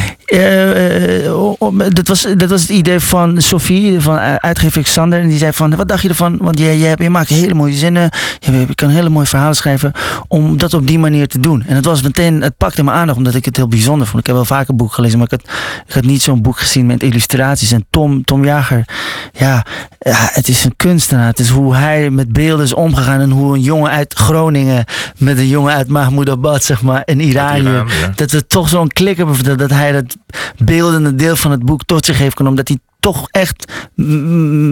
Om- 1.58 1.78
dat, 1.92 2.08
was, 2.08 2.26
dat 2.36 2.50
was 2.50 2.60
het 2.60 2.70
idee 2.70 3.00
van 3.00 3.40
Sophie, 3.42 4.00
van 4.00 4.18
uitgever 4.18 4.82
Xander. 4.82 5.20
En 5.20 5.28
die 5.28 5.38
zei 5.38 5.52
van, 5.52 5.76
wat 5.76 5.88
dacht 5.88 6.02
je 6.02 6.08
ervan? 6.08 6.36
Want 6.40 6.58
je, 6.58 6.78
je, 6.78 6.84
hebt- 6.84 7.02
je 7.02 7.10
maakt 7.10 7.28
hele 7.28 7.54
mooie 7.54 7.74
zinnen. 7.74 8.10
Je, 8.38 8.52
je 8.52 8.74
kan 8.74 8.88
hele 8.88 9.08
mooie 9.08 9.26
verhalen 9.26 9.56
schrijven. 9.56 9.92
Om 10.28 10.56
dat 10.56 10.74
op 10.74 10.86
die 10.86 10.98
manier 10.98 11.26
te 11.28 11.40
doen. 11.40 11.62
En 11.66 11.76
het 11.76 11.84
was 11.84 12.02
meteen, 12.02 12.40
het 12.42 12.56
pakte 12.56 12.84
me 12.84 12.90
aandacht 12.90 13.18
omdat 13.18 13.34
ik 13.34 13.44
het 13.44 13.56
heel 13.56 13.68
bijzonder 13.68 13.82
vond. 13.84 14.02
Ik 14.02 14.26
heb 14.26 14.34
wel 14.34 14.44
vaker 14.44 14.76
boeken 14.76 14.94
gelezen, 14.94 15.18
maar 15.18 15.32
ik 15.32 15.40
had, 15.40 15.54
ik 15.86 15.92
had 15.94 16.04
niet 16.04 16.22
zo'n 16.22 16.42
boek 16.42 16.58
gezien 16.58 16.86
met 16.86 17.02
illustraties. 17.02 17.72
En 17.72 17.86
Tom, 17.90 18.24
Tom 18.24 18.44
Jager, 18.44 18.84
ja, 19.32 19.66
ja, 19.98 20.28
het 20.32 20.48
is 20.48 20.64
een 20.64 20.76
kunstenaar. 20.76 21.26
Het 21.26 21.38
is 21.38 21.48
hoe 21.48 21.74
hij 21.74 22.10
met 22.10 22.32
beelden 22.32 22.64
is 22.64 22.74
omgegaan. 22.74 23.20
En 23.20 23.30
hoe 23.30 23.54
een 23.54 23.60
jongen 23.60 23.90
uit 23.90 24.14
Groningen 24.14 24.84
met 25.18 25.38
een 25.38 25.48
jongen 25.48 25.74
uit 25.74 25.88
Mahmoudabad, 25.88 26.64
zeg 26.64 26.82
maar, 26.82 27.02
in. 27.04 27.20
Iran, 27.20 27.62
ja. 27.62 27.84
Dat 28.14 28.30
we 28.30 28.46
toch 28.46 28.68
zo'n 28.68 28.88
klik 28.88 29.16
hebben 29.16 29.44
dat, 29.44 29.58
dat 29.58 29.70
hij 29.70 29.92
dat 29.92 30.16
beeldende 30.56 31.14
deel 31.14 31.36
van 31.36 31.50
het 31.50 31.64
boek 31.64 31.84
tot 31.84 32.04
zich 32.04 32.18
heeft 32.18 32.36
genomen. 32.36 32.56
Dat 32.56 32.68
hij 32.68 32.78
toch 33.04 33.28
echt 33.30 33.72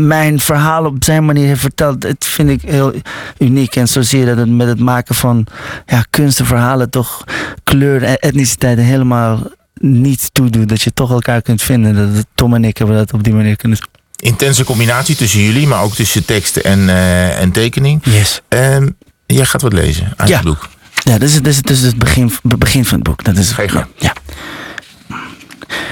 mijn 0.06 0.40
verhaal 0.40 0.84
op 0.84 1.04
zijn 1.04 1.24
manier 1.24 1.46
heeft 1.46 1.60
verteld. 1.60 2.00
Dat 2.00 2.24
vind 2.24 2.48
ik 2.48 2.62
heel 2.62 2.92
uniek. 3.38 3.76
En 3.76 3.88
zo 3.88 4.02
zie 4.02 4.18
je 4.18 4.26
dat 4.26 4.36
het 4.36 4.50
met 4.50 4.66
het 4.68 4.80
maken 4.80 5.14
van 5.14 5.46
ja, 5.86 6.04
kunst 6.10 6.38
en 6.40 6.46
verhalen 6.46 6.90
toch 6.90 7.24
kleur 7.64 8.02
en 8.02 8.18
etniciteit 8.18 8.78
helemaal 8.78 9.42
niet 9.74 10.28
toedoet. 10.32 10.68
Dat 10.68 10.82
je 10.82 10.92
toch 10.92 11.10
elkaar 11.10 11.42
kunt 11.42 11.62
vinden. 11.62 12.14
Dat 12.14 12.26
Tom 12.34 12.54
en 12.54 12.64
ik 12.64 12.76
hebben 12.78 12.96
dat 12.96 13.12
op 13.12 13.22
die 13.22 13.34
manier 13.34 13.56
kunnen. 13.56 13.78
Intense 14.16 14.64
combinatie 14.64 15.16
tussen 15.16 15.40
jullie, 15.40 15.66
maar 15.66 15.82
ook 15.82 15.94
tussen 15.94 16.24
tekst 16.24 16.56
en, 16.56 16.88
eh, 16.88 17.40
en 17.40 17.50
tekening. 17.52 18.00
Yes. 18.04 18.40
Ehm, 18.48 18.88
jij 19.26 19.44
gaat 19.44 19.62
wat 19.62 19.72
lezen 19.72 20.12
uit 20.16 20.28
Ja. 20.28 20.36
het 20.36 20.44
boek. 20.44 20.68
Ja, 20.94 21.18
dat 21.18 21.28
is, 21.28 21.34
dat 21.34 21.46
is, 21.46 21.62
dat 21.62 21.76
is 21.76 21.82
het 21.82 21.98
begin, 21.98 22.32
begin 22.42 22.84
van 22.84 22.94
het 22.98 23.06
boek. 23.08 23.24
Dat 23.24 23.36
is. 23.36 23.54
Ja. 23.98 24.14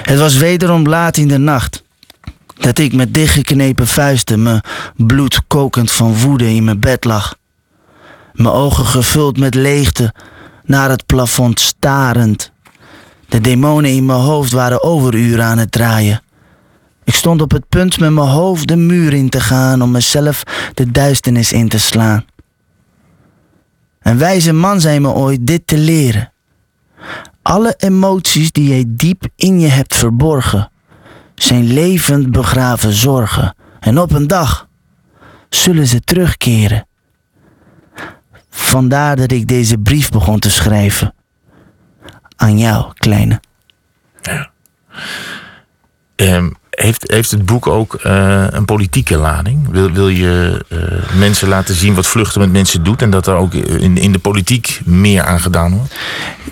Het 0.02 0.18
was 0.18 0.36
wederom 0.36 0.86
laat 0.88 1.16
in 1.16 1.28
de 1.28 1.38
nacht. 1.38 1.82
Dat 2.60 2.78
ik 2.78 2.92
met 2.92 3.14
dichtgeknepen 3.14 3.86
vuisten, 3.86 4.42
mijn 4.42 4.62
bloed 4.96 5.40
kokend 5.46 5.92
van 5.92 6.18
woede 6.18 6.54
in 6.54 6.64
mijn 6.64 6.80
bed 6.80 7.04
lag. 7.04 7.36
Mijn 8.32 8.54
ogen 8.54 8.84
gevuld 8.84 9.38
met 9.38 9.54
leegte, 9.54 10.14
naar 10.64 10.90
het 10.90 11.06
plafond 11.06 11.60
starend. 11.60 12.52
De 13.28 13.40
demonen 13.40 13.90
in 13.90 14.06
mijn 14.06 14.18
hoofd 14.18 14.52
waren 14.52 14.82
overuren 14.82 15.44
aan 15.44 15.58
het 15.58 15.72
draaien. 15.72 16.22
Ik 17.04 17.14
stond 17.14 17.42
op 17.42 17.50
het 17.50 17.68
punt 17.68 18.00
met 18.00 18.10
mijn 18.10 18.28
hoofd 18.28 18.68
de 18.68 18.76
muur 18.76 19.12
in 19.12 19.28
te 19.28 19.40
gaan 19.40 19.82
om 19.82 19.90
mezelf 19.90 20.42
de 20.74 20.90
duisternis 20.90 21.52
in 21.52 21.68
te 21.68 21.78
slaan. 21.78 22.24
Een 24.00 24.18
wijze 24.18 24.52
man 24.52 24.80
zei 24.80 25.00
me 25.00 25.08
ooit 25.08 25.46
dit 25.46 25.66
te 25.66 25.78
leren. 25.78 26.32
Alle 27.42 27.74
emoties 27.78 28.52
die 28.52 28.68
jij 28.68 28.84
diep 28.86 29.26
in 29.36 29.60
je 29.60 29.68
hebt 29.68 29.96
verborgen, 29.96 30.70
zijn 31.42 31.72
levend 31.72 32.30
begraven 32.30 32.92
zorgen. 32.92 33.54
En 33.80 33.98
op 33.98 34.12
een 34.12 34.26
dag 34.26 34.68
zullen 35.48 35.86
ze 35.86 36.00
terugkeren. 36.00 36.86
Vandaar 38.50 39.16
dat 39.16 39.32
ik 39.32 39.46
deze 39.46 39.78
brief 39.78 40.10
begon 40.10 40.38
te 40.38 40.50
schrijven. 40.50 41.14
Aan 42.36 42.58
jou, 42.58 42.92
kleine. 42.94 43.40
Ehm, 46.16 46.50
heeft, 46.82 47.10
heeft 47.10 47.30
het 47.30 47.46
boek 47.46 47.66
ook 47.66 47.94
eh, 47.94 48.46
een 48.50 48.64
politieke 48.64 49.16
lading? 49.16 49.68
Wil, 49.70 49.90
wil 49.90 50.08
je 50.08 50.64
eh, 50.68 50.78
mensen 51.18 51.48
laten 51.48 51.74
zien 51.74 51.94
wat 51.94 52.06
vluchten 52.06 52.40
met 52.40 52.52
mensen 52.52 52.82
doet 52.82 53.02
en 53.02 53.10
dat 53.10 53.26
er 53.26 53.34
ook 53.34 53.54
in, 53.54 53.96
in 53.96 54.12
de 54.12 54.18
politiek 54.18 54.80
meer 54.84 55.22
aan 55.22 55.40
gedaan 55.40 55.74
wordt? 55.74 55.94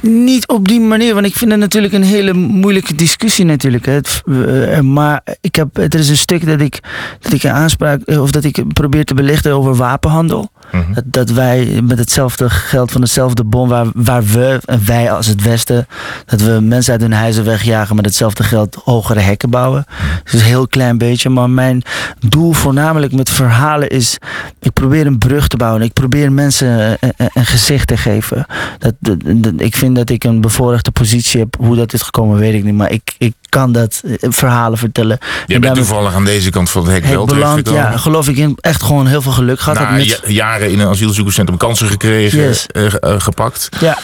Niet 0.00 0.48
op 0.48 0.68
die 0.68 0.80
manier, 0.80 1.14
want 1.14 1.26
ik 1.26 1.34
vind 1.34 1.50
het 1.50 1.60
natuurlijk 1.60 1.92
een 1.92 2.02
hele 2.02 2.32
moeilijke 2.32 2.94
discussie 2.94 3.44
natuurlijk. 3.44 3.86
Hè. 3.86 4.00
Eh, 4.00 4.80
maar 4.80 5.22
ik 5.40 5.54
heb, 5.54 5.78
er 5.78 5.94
is 5.94 6.08
een 6.08 6.16
stuk 6.16 6.46
dat 6.46 6.60
ik, 6.60 6.80
dat 7.20 7.32
ik 7.32 7.42
een 7.42 7.50
aanspraak, 7.50 8.00
of 8.06 8.30
dat 8.30 8.44
ik 8.44 8.72
probeer 8.72 9.04
te 9.04 9.14
belichten 9.14 9.52
over 9.52 9.74
wapenhandel. 9.74 10.50
Mhm. 10.72 10.92
Dat, 10.94 11.04
dat 11.06 11.30
wij 11.30 11.80
met 11.84 11.98
hetzelfde 11.98 12.50
geld 12.50 12.92
van 12.92 13.00
dezelfde 13.00 13.44
bon 13.44 13.68
waar, 13.68 13.86
waar 13.94 14.24
we, 14.24 14.58
en 14.64 14.80
wij 14.86 15.12
als 15.12 15.26
het 15.26 15.42
Westen, 15.42 15.86
dat 16.26 16.40
we 16.40 16.50
mensen 16.62 16.92
uit 16.92 17.00
hun 17.00 17.12
huizen 17.12 17.44
wegjagen 17.44 17.96
met 17.96 18.04
hetzelfde 18.04 18.42
geld 18.42 18.78
hogere 18.84 19.20
hekken 19.20 19.50
bouwen. 19.50 19.84
Dus 20.24 20.32
een 20.32 20.40
heel 20.46 20.68
klein 20.68 20.98
beetje. 20.98 21.28
Maar 21.28 21.50
mijn 21.50 21.82
doel 22.28 22.52
voornamelijk 22.52 23.12
met 23.12 23.30
verhalen 23.30 23.88
is, 23.88 24.18
ik 24.60 24.72
probeer 24.72 25.06
een 25.06 25.18
brug 25.18 25.48
te 25.48 25.56
bouwen. 25.56 25.82
Ik 25.82 25.92
probeer 25.92 26.32
mensen 26.32 26.96
een, 27.00 27.12
een 27.34 27.46
gezicht 27.46 27.86
te 27.86 27.96
geven. 27.96 28.46
Dat, 28.78 28.94
dat- 29.00 29.16
dat- 29.26 29.52
ik 29.56 29.76
vind 29.76 29.96
dat 29.96 30.10
ik 30.10 30.24
een 30.24 30.40
bevoorrechte 30.40 30.90
positie 30.92 31.40
heb. 31.40 31.56
Hoe 31.58 31.76
dat 31.76 31.92
is 31.92 32.02
gekomen, 32.02 32.38
weet 32.38 32.54
ik 32.54 32.64
niet. 32.64 32.74
Maar 32.74 32.90
ik, 32.90 33.14
ik 33.18 33.34
kan 33.48 33.72
dat 33.72 34.02
eh, 34.04 34.12
verhalen 34.20 34.78
vertellen. 34.78 35.18
Je 35.46 35.54
En 35.54 35.60
bent 35.60 35.74
toevallig 35.74 36.14
aan 36.14 36.24
deze 36.24 36.50
kant 36.50 36.70
van 36.70 36.82
het 36.84 36.92
hek 36.92 37.04
wel 37.04 37.22
ik 37.22 37.28
beland, 37.28 37.68
ja, 37.70 37.96
geloof 37.96 38.28
ik 38.28 38.36
in 38.36 38.56
echt 38.60 38.82
gewoon 38.82 39.06
heel 39.06 39.22
veel 39.22 39.32
geluk 39.32 39.60
gehad. 39.60 39.78
Na 39.78 39.90
Met- 39.90 40.06
ja- 40.06 40.16
jaren 40.26 40.70
in 40.70 40.78
een 40.80 40.88
asielzoekerscentrum 40.88 41.58
kansen 41.58 41.88
gekregen, 41.88 42.38
Yes. 42.38 42.66
eh, 42.66 42.84
eh, 42.86 42.92
gepakt. 43.18 43.68
ja, 43.80 43.98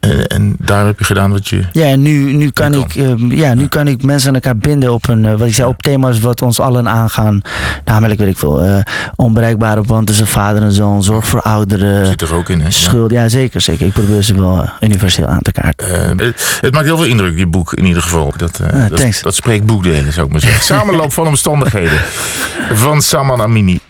En, 0.00 0.26
en 0.26 0.56
daar 0.58 0.86
heb 0.86 0.98
je 0.98 1.04
gedaan 1.04 1.30
wat 1.30 1.48
je. 1.48 1.64
Ja, 1.72 1.86
en 1.86 2.02
nu, 2.02 2.32
nu, 2.32 2.50
kan, 2.50 2.72
kan. 2.72 2.80
ik, 2.80 2.94
eh, 2.94 3.38
ja, 3.38 3.54
nu 3.54 3.68
kan 3.68 3.88
ik 3.88 4.02
mensen 4.02 4.28
aan 4.28 4.34
elkaar 4.34 4.56
binden 4.56 4.92
op 4.92 5.08
een, 5.08 5.24
eh, 5.24 5.34
wat 5.34 5.46
ik 5.48 5.54
zei, 5.54 5.68
op 5.68 5.82
thema's 5.82 6.20
wat 6.20 6.42
ons 6.42 6.60
allen 6.60 6.88
aangaan. 6.88 7.42
Namelijk, 7.84 8.20
weet 8.20 8.28
ik 8.28 8.38
veel, 8.38 8.60
eh, 8.62 8.80
onbereikbare 9.16 9.80
band 9.80 10.06
tussen 10.06 10.26
vader 10.26 10.62
en 10.62 10.72
zoon, 10.72 11.02
zorg 11.02 11.26
voor 11.26 11.42
ouderen, 11.42 12.06
Zit 12.06 12.20
er 12.20 12.34
ook 12.34 12.48
in, 12.48 12.60
hè? 12.60 12.70
Schuld. 12.70 13.10
Ja, 13.10 13.28
zeker, 13.28 13.60
zeker. 13.60 13.86
Ik 13.86 13.92
probeer 13.92 14.22
ze 14.22 14.34
wel 14.34 14.62
eh, 14.62 14.70
universeel 14.80 15.26
aan 15.26 15.42
te 15.42 15.52
kaarten. 15.52 15.88
Eh, 15.88 16.26
het, 16.26 16.58
het 16.60 16.72
maakt 16.72 16.86
heel 16.86 16.96
veel 16.96 17.06
indruk, 17.06 17.38
je 17.38 17.46
boek 17.46 17.72
in 17.72 17.84
ieder 17.84 18.02
geval. 18.02 18.32
Dat, 18.36 18.60
eh, 18.60 18.88
dat, 18.88 19.20
dat 19.22 19.34
spreekt 19.34 19.66
boekdelen, 19.66 20.12
zou 20.12 20.26
ik 20.26 20.32
maar 20.32 20.40
zeggen. 20.40 20.64
Samenloop 20.76 21.12
van 21.12 21.26
omstandigheden 21.26 22.00
van 22.72 23.02
Saman 23.02 23.40
Amini. 23.40 23.80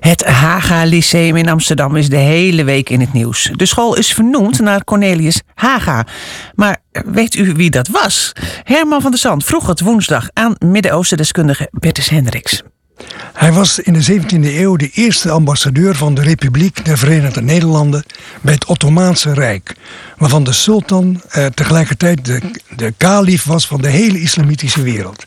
Het 0.00 0.24
Haga 0.24 0.84
Lyceum 0.84 1.36
in 1.36 1.48
Amsterdam 1.48 1.96
is 1.96 2.08
de 2.08 2.16
hele 2.16 2.64
week 2.64 2.90
in 2.90 3.00
het 3.00 3.12
nieuws. 3.12 3.50
De 3.52 3.66
school 3.66 3.96
is 3.96 4.12
vernoemd 4.12 4.60
naar 4.60 4.84
Cornelius 4.84 5.40
Haga. 5.54 6.06
Maar 6.54 6.76
weet 7.06 7.34
u 7.34 7.52
wie 7.54 7.70
dat 7.70 7.88
was? 7.88 8.32
Herman 8.62 9.00
van 9.00 9.10
der 9.10 9.20
Zand 9.20 9.44
vroeg 9.44 9.66
het 9.66 9.80
woensdag 9.80 10.28
aan 10.32 10.54
Midden-Oosten-deskundige 10.58 11.68
Bertus 11.70 12.08
Hendricks. 12.08 12.62
Hij 13.32 13.52
was 13.52 13.78
in 13.78 13.92
de 13.92 14.20
17e 14.20 14.56
eeuw 14.58 14.76
de 14.76 14.90
eerste 14.92 15.30
ambassadeur 15.30 15.94
van 15.94 16.14
de 16.14 16.22
Republiek 16.22 16.84
der 16.84 16.98
Verenigde 16.98 17.42
Nederlanden 17.42 18.04
bij 18.40 18.54
het 18.54 18.64
Ottomaanse 18.64 19.34
Rijk, 19.34 19.74
waarvan 20.16 20.44
de 20.44 20.52
sultan 20.52 21.22
eh, 21.28 21.46
tegelijkertijd 21.46 22.24
de, 22.24 22.40
de 22.76 22.94
kalif 22.96 23.44
was 23.44 23.66
van 23.66 23.80
de 23.80 23.88
hele 23.88 24.20
islamitische 24.20 24.82
wereld. 24.82 25.24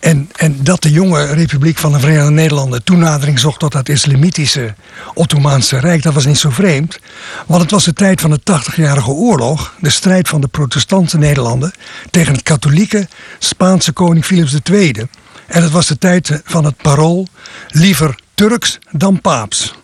En, 0.00 0.30
en 0.36 0.56
dat 0.62 0.82
de 0.82 0.90
jonge 0.90 1.24
Republiek 1.26 1.78
van 1.78 1.92
de 1.92 1.98
Verenigde 2.00 2.30
Nederlanden 2.30 2.84
toenadering 2.84 3.38
zocht 3.38 3.58
tot 3.58 3.72
dat 3.72 3.88
islamitische 3.88 4.74
Ottomaanse 5.14 5.78
Rijk, 5.78 6.02
dat 6.02 6.14
was 6.14 6.26
niet 6.26 6.38
zo 6.38 6.50
vreemd. 6.50 6.98
Want 7.46 7.62
het 7.62 7.70
was 7.70 7.84
de 7.84 7.92
tijd 7.92 8.20
van 8.20 8.30
de 8.30 8.40
80-jarige 8.40 9.10
oorlog, 9.10 9.74
de 9.80 9.90
strijd 9.90 10.28
van 10.28 10.40
de 10.40 10.48
protestantse 10.48 11.18
Nederlanden 11.18 11.72
tegen 12.10 12.32
het 12.32 12.42
katholieke 12.42 13.08
Spaanse 13.38 13.92
koning 13.92 14.24
Philips 14.24 14.56
II. 14.70 15.06
En 15.46 15.62
het 15.62 15.70
was 15.70 15.86
de 15.86 15.98
tijd 15.98 16.40
van 16.44 16.64
het 16.64 16.76
parool 16.76 17.26
liever 17.68 18.18
Turks 18.34 18.78
dan 18.90 19.20
Paaps. 19.20 19.74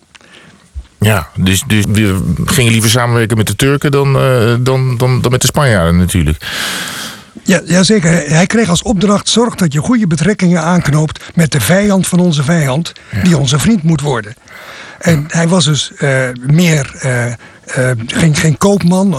Ja, 1.00 1.28
dus, 1.36 1.62
dus 1.66 1.84
we 1.88 2.34
gingen 2.44 2.72
liever 2.72 2.90
samenwerken 2.90 3.36
met 3.36 3.46
de 3.46 3.56
Turken 3.56 3.90
dan, 3.90 4.16
eh, 4.16 4.54
dan, 4.60 4.96
dan, 4.96 5.20
dan 5.20 5.30
met 5.30 5.40
de 5.40 5.46
Spanjaarden 5.46 5.96
natuurlijk. 5.96 6.46
Ja, 7.48 7.60
jazeker. 7.64 8.10
Hij- 8.10 8.24
Hij 8.26 8.46
kreeg 8.46 8.68
als 8.68 8.82
opdracht: 8.82 9.28
zorg 9.28 9.54
dat 9.54 9.72
je 9.72 9.80
goede 9.80 10.06
betrekkingen 10.06 10.62
aanknoopt 10.62 11.24
met 11.34 11.52
de 11.52 11.60
vijand 11.60 12.06
van 12.06 12.18
onze 12.20 12.42
vijand, 12.42 12.92
die 13.22 13.36
onze 13.38 13.58
vriend 13.58 13.82
moet 13.82 14.00
worden. 14.00 14.34
En 14.98 15.24
hij 15.28 15.48
was 15.48 15.64
dus 15.64 15.92
eh, 15.98 16.28
meer 16.46 16.94
eh, 17.00 17.26
eh, 17.26 17.34
geen, 18.06 18.34
geen 18.36 18.58
koopman 18.58 19.14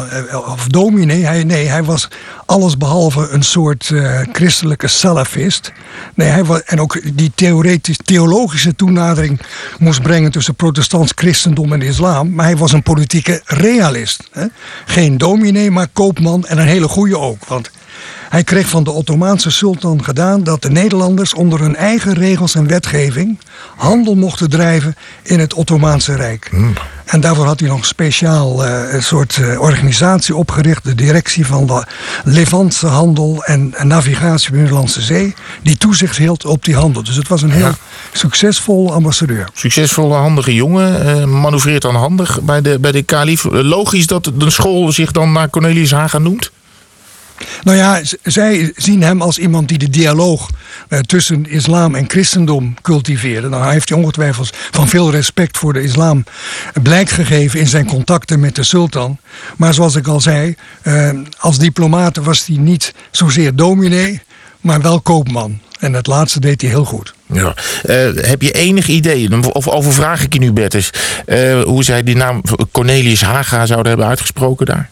of 0.45 0.67
dominee. 0.67 1.25
Hij, 1.25 1.43
nee, 1.43 1.67
hij 1.67 1.83
was 1.83 2.07
alles 2.45 2.77
behalve 2.77 3.29
een 3.29 3.43
soort 3.43 3.91
christelijke 4.31 4.87
salafist. 4.87 5.71
Nee, 6.15 6.27
hij 6.27 6.43
was, 6.45 6.63
en 6.63 6.79
ook 6.81 6.99
die 7.17 7.31
theoretisch, 7.35 7.97
theologische 8.03 8.75
toenadering 8.75 9.39
moest 9.79 10.01
brengen 10.01 10.31
tussen 10.31 10.55
protestants 10.55 11.11
christendom 11.15 11.73
en 11.73 11.81
islam. 11.81 12.33
Maar 12.35 12.45
hij 12.45 12.57
was 12.57 12.71
een 12.71 12.83
politieke 12.83 13.41
realist. 13.45 14.23
Hè? 14.31 14.45
Geen 14.85 15.17
dominee, 15.17 15.71
maar 15.71 15.87
koopman 15.93 16.45
en 16.45 16.57
een 16.57 16.67
hele 16.67 16.87
goede 16.87 17.17
ook. 17.19 17.45
Want 17.47 17.71
hij 18.29 18.43
kreeg 18.43 18.67
van 18.67 18.83
de 18.83 18.91
Ottomaanse 18.91 19.49
sultan 19.49 20.03
gedaan 20.03 20.43
dat 20.43 20.61
de 20.61 20.69
Nederlanders 20.69 21.33
onder 21.33 21.59
hun 21.59 21.75
eigen 21.75 22.13
regels 22.13 22.55
en 22.55 22.67
wetgeving 22.67 23.39
handel 23.75 24.15
mochten 24.15 24.49
drijven 24.49 24.95
in 25.23 25.39
het 25.39 25.53
Ottomaanse 25.53 26.15
Rijk. 26.15 26.51
En 27.05 27.21
daarvoor 27.21 27.45
had 27.45 27.59
hij 27.59 27.69
nog 27.69 27.85
speciaal 27.85 28.65
eh, 28.65 28.93
een 28.93 29.03
soort 29.03 29.37
eh, 29.37 29.61
organisatie 29.61 30.35
opgericht, 30.35 30.83
de 30.83 30.95
directie 30.95 31.45
van 31.45 31.67
de 31.67 31.85
Levantse 32.23 32.87
handel 32.87 33.43
en, 33.43 33.73
en 33.75 33.87
navigatie 33.87 34.47
op 34.47 34.53
de 34.53 34.59
Middellandse 34.59 35.01
Zee, 35.01 35.33
die 35.63 35.77
toezicht 35.77 36.17
hield 36.17 36.45
op 36.45 36.65
die 36.65 36.75
handel. 36.75 37.03
Dus 37.03 37.15
het 37.15 37.27
was 37.27 37.41
een 37.41 37.51
heel 37.51 37.71
succesvol 38.11 38.93
ambassadeur. 38.93 39.49
Succesvolle, 39.53 40.15
handige 40.15 40.53
jongen. 40.53 41.05
eh 41.05 41.25
manoeuvreert 41.25 41.81
dan 41.81 41.95
handig 41.95 42.41
bij 42.41 42.61
de, 42.61 42.79
bij 42.79 42.91
de 42.91 43.03
kalif. 43.03 43.43
Logisch 43.51 44.07
dat 44.07 44.31
de 44.35 44.49
school 44.49 44.91
zich 44.91 45.11
dan 45.11 45.31
naar 45.31 45.49
Cornelius 45.49 45.91
Haga 45.91 46.17
noemt. 46.17 46.51
Nou 47.63 47.77
ja, 47.77 48.01
zij 48.23 48.71
zien 48.75 49.03
hem 49.03 49.21
als 49.21 49.37
iemand 49.37 49.67
die 49.67 49.77
de 49.77 49.89
dialoog 49.89 50.49
eh, 50.87 50.99
tussen 50.99 51.45
islam 51.49 51.95
en 51.95 52.09
christendom 52.09 52.73
cultiveerde. 52.81 53.49
Nou, 53.49 53.63
hij 53.63 53.73
heeft 53.73 53.91
ongetwijfeld 53.91 54.49
van 54.71 54.87
veel 54.87 55.11
respect 55.11 55.57
voor 55.57 55.73
de 55.73 55.81
islam 55.81 56.23
blijk 56.83 57.09
gegeven 57.09 57.59
in 57.59 57.67
zijn 57.67 57.85
contacten 57.85 58.39
met 58.39 58.55
de 58.55 58.63
sultan. 58.63 59.17
Maar 59.57 59.73
zoals 59.73 59.95
ik 59.95 60.07
al 60.07 60.21
zei, 60.21 60.55
eh, 60.81 61.09
als 61.37 61.57
diplomaat 61.57 62.17
was 62.17 62.45
hij 62.45 62.57
niet 62.57 62.93
zozeer 63.11 63.55
dominee, 63.55 64.21
maar 64.61 64.81
wel 64.81 65.01
koopman. 65.01 65.59
En 65.79 65.91
dat 65.91 66.07
laatste 66.07 66.39
deed 66.39 66.61
hij 66.61 66.69
heel 66.69 66.85
goed. 66.85 67.13
Ja. 67.25 67.53
Eh, 67.83 67.95
heb 68.15 68.41
je 68.41 68.51
enig 68.51 68.87
idee, 68.87 69.51
of 69.51 69.67
overvraag 69.67 70.23
ik 70.23 70.33
je 70.33 70.39
nu 70.39 70.51
Bertus, 70.51 70.89
eh, 71.25 71.61
hoe 71.61 71.83
zij 71.83 72.03
die 72.03 72.15
naam 72.15 72.41
Cornelius 72.71 73.21
Haga 73.21 73.65
zouden 73.65 73.87
hebben 73.87 74.07
uitgesproken 74.07 74.65
daar? 74.65 74.89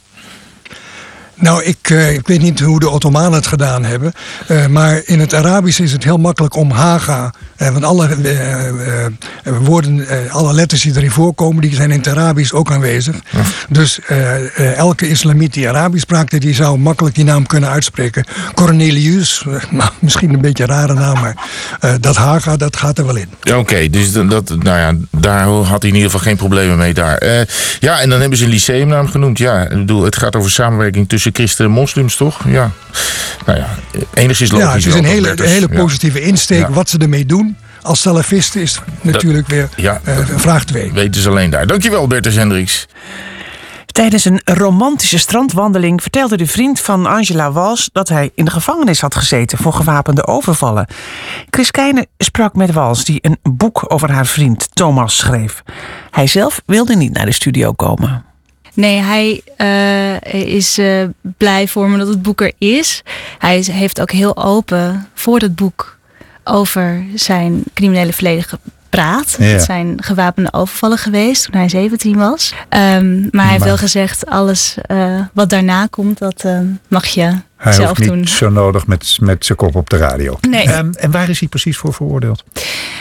Nou, 1.39 1.63
ik, 1.63 1.77
eh, 1.89 2.13
ik 2.13 2.27
weet 2.27 2.41
niet 2.41 2.59
hoe 2.59 2.79
de 2.79 2.89
Ottomanen 2.89 3.31
het 3.33 3.47
gedaan 3.47 3.83
hebben. 3.85 4.11
eh, 4.47 4.65
maar 4.67 5.01
in 5.05 5.19
het 5.19 5.33
Arabisch 5.33 5.79
is 5.79 5.91
het 5.91 6.03
heel 6.03 6.17
makkelijk 6.17 6.55
om 6.55 6.71
Haga. 6.71 7.33
eh, 7.55 7.69
want 7.69 7.83
alle 7.83 8.07
woorden, 9.59 10.05
alle 10.29 10.53
letters 10.53 10.81
die 10.81 10.95
erin 10.95 11.11
voorkomen, 11.11 11.61
die 11.61 11.75
zijn 11.75 11.91
in 11.91 11.97
het 11.97 12.07
Arabisch 12.07 12.51
ook 12.53 12.71
aanwezig. 12.71 13.15
Dus 13.69 13.99
elke 14.75 15.09
islamiet 15.09 15.53
die 15.53 15.69
Arabisch 15.69 16.03
spraakte, 16.03 16.37
die 16.37 16.53
zou 16.53 16.77
makkelijk 16.77 17.15
die 17.15 17.23
naam 17.23 17.45
kunnen 17.45 17.69
uitspreken. 17.69 18.25
Cornelius, 18.53 19.43
nou, 19.69 19.89
misschien 19.99 20.33
een 20.33 20.41
beetje 20.41 20.63
een 20.63 20.69
rare 20.69 20.93
naam, 20.93 21.19
maar 21.19 21.35
dat 21.99 22.15
Haga, 22.15 22.57
dat 22.57 22.77
gaat 22.77 22.97
er 22.97 23.05
wel 23.05 23.15
in. 23.15 23.29
Ja, 23.41 23.57
Oké, 23.57 23.89
dus 23.89 24.11
dat, 24.11 24.49
nou 24.49 24.63
ja, 24.63 24.93
daar 25.11 25.45
had 25.47 25.81
hij 25.81 25.89
in 25.91 25.95
ieder 25.95 26.09
geval 26.11 26.25
geen 26.25 26.35
problemen 26.37 26.77
mee 26.77 26.93
daar. 26.93 27.45
Ja, 27.79 27.99
en 27.99 28.09
dan 28.09 28.19
hebben 28.19 28.37
ze 28.37 28.43
een 28.43 28.49
lyceumnaam 28.49 29.07
genoemd. 29.07 29.37
Ja, 29.37 29.61
ik 29.63 29.69
bedoel, 29.69 30.03
het 30.03 30.15
gaat 30.15 30.35
over 30.35 30.51
samenwerking 30.51 31.09
tussen 31.09 31.26
christenen 31.33 31.71
en 31.71 31.77
moslims, 31.77 32.15
toch? 32.15 32.43
Ja. 32.47 32.71
Nou 33.45 33.57
ja, 33.59 33.67
enigszins 34.13 34.51
logisch. 34.51 34.67
Ja, 34.67 34.73
het 34.73 34.85
is 34.85 34.93
een 34.93 35.05
hele, 35.05 35.29
een 35.31 35.47
hele 35.47 35.67
Ja. 35.71 35.79
positieve 35.79 36.21
insteek. 36.21 36.59
Ja. 36.61 36.69
Wat 36.71 36.89
ze 36.89 36.97
ermee 36.97 37.25
doen 37.25 37.57
als 37.81 38.01
salafisten 38.01 38.61
is 38.61 38.79
natuurlijk 39.01 39.47
weer 39.47 39.69
ja, 39.75 40.01
eh, 40.03 40.17
vraag 40.35 40.63
2. 40.65 40.91
Weten 40.93 41.21
ze 41.21 41.29
alleen 41.29 41.49
daar. 41.49 41.67
Dankjewel, 41.67 42.07
Bertus 42.07 42.35
Hendricks. 42.35 42.87
Tijdens 43.85 44.25
een 44.25 44.41
romantische 44.43 45.17
strandwandeling 45.17 46.01
vertelde 46.01 46.37
de 46.37 46.47
vriend 46.47 46.79
van 46.79 47.05
Angela 47.05 47.51
Wals 47.51 47.89
dat 47.91 48.09
hij 48.09 48.31
in 48.35 48.45
de 48.45 48.51
gevangenis 48.51 49.01
had 49.01 49.15
gezeten 49.15 49.57
voor 49.57 49.73
gewapende 49.73 50.27
overvallen. 50.27 50.87
Chris 51.49 51.71
Keijne 51.71 52.07
sprak 52.17 52.55
met 52.55 52.71
Wals, 52.71 53.03
die 53.05 53.19
een 53.21 53.37
boek 53.43 53.85
over 53.87 54.11
haar 54.11 54.25
vriend 54.25 54.67
Thomas 54.73 55.17
schreef. 55.17 55.63
Hij 56.11 56.27
zelf 56.27 56.61
wilde 56.65 56.95
niet 56.95 57.13
naar 57.13 57.25
de 57.25 57.31
studio 57.31 57.71
komen. 57.71 58.25
Nee, 58.77 58.97
hij 59.01 59.41
eh, 59.57 60.33
is 60.55 60.77
eh, 60.77 61.03
blij 61.37 61.67
voor 61.67 61.89
me 61.89 61.97
dat 61.97 62.07
het 62.07 62.21
boek 62.21 62.41
er 62.41 62.51
is. 62.57 63.03
Hij 63.39 63.57
is- 63.57 63.67
heeft 63.67 64.01
ook 64.01 64.11
heel 64.11 64.37
open 64.37 65.07
voor 65.13 65.39
het 65.39 65.55
boek 65.55 65.97
over 66.43 67.03
zijn 67.15 67.63
criminele 67.73 68.13
verleden 68.13 68.43
gepraat. 68.43 69.35
Ja. 69.39 69.45
Het 69.45 69.63
zijn 69.63 70.03
gewapende 70.03 70.53
overvallen 70.53 70.97
geweest 70.97 71.43
toen 71.43 71.59
hij 71.59 71.69
17 71.69 72.17
was. 72.17 72.53
Ehm, 72.69 73.21
maar 73.31 73.43
hij 73.43 73.51
heeft 73.51 73.63
wel 73.63 73.77
gezegd, 73.77 74.25
alles 74.25 74.77
eh, 74.81 75.19
wat 75.33 75.49
daarna 75.49 75.85
komt, 75.89 76.17
dat 76.17 76.45
mag 76.87 77.05
je 77.05 77.33
Hij 77.57 77.73
zelf 77.73 77.87
hoeft 77.87 77.99
niet 77.99 78.09
doen. 78.09 78.27
zo 78.27 78.49
nodig 78.49 78.87
met, 78.87 79.17
met 79.21 79.45
zijn 79.45 79.57
kop 79.57 79.75
op 79.75 79.89
de 79.89 79.97
radio. 79.97 80.37
Nee. 80.49 80.63
Ehm, 80.63 80.91
en 80.91 81.11
waar 81.11 81.29
is 81.29 81.39
hij 81.39 81.49
precies 81.49 81.77
voor 81.77 81.93
veroordeeld? 81.93 82.43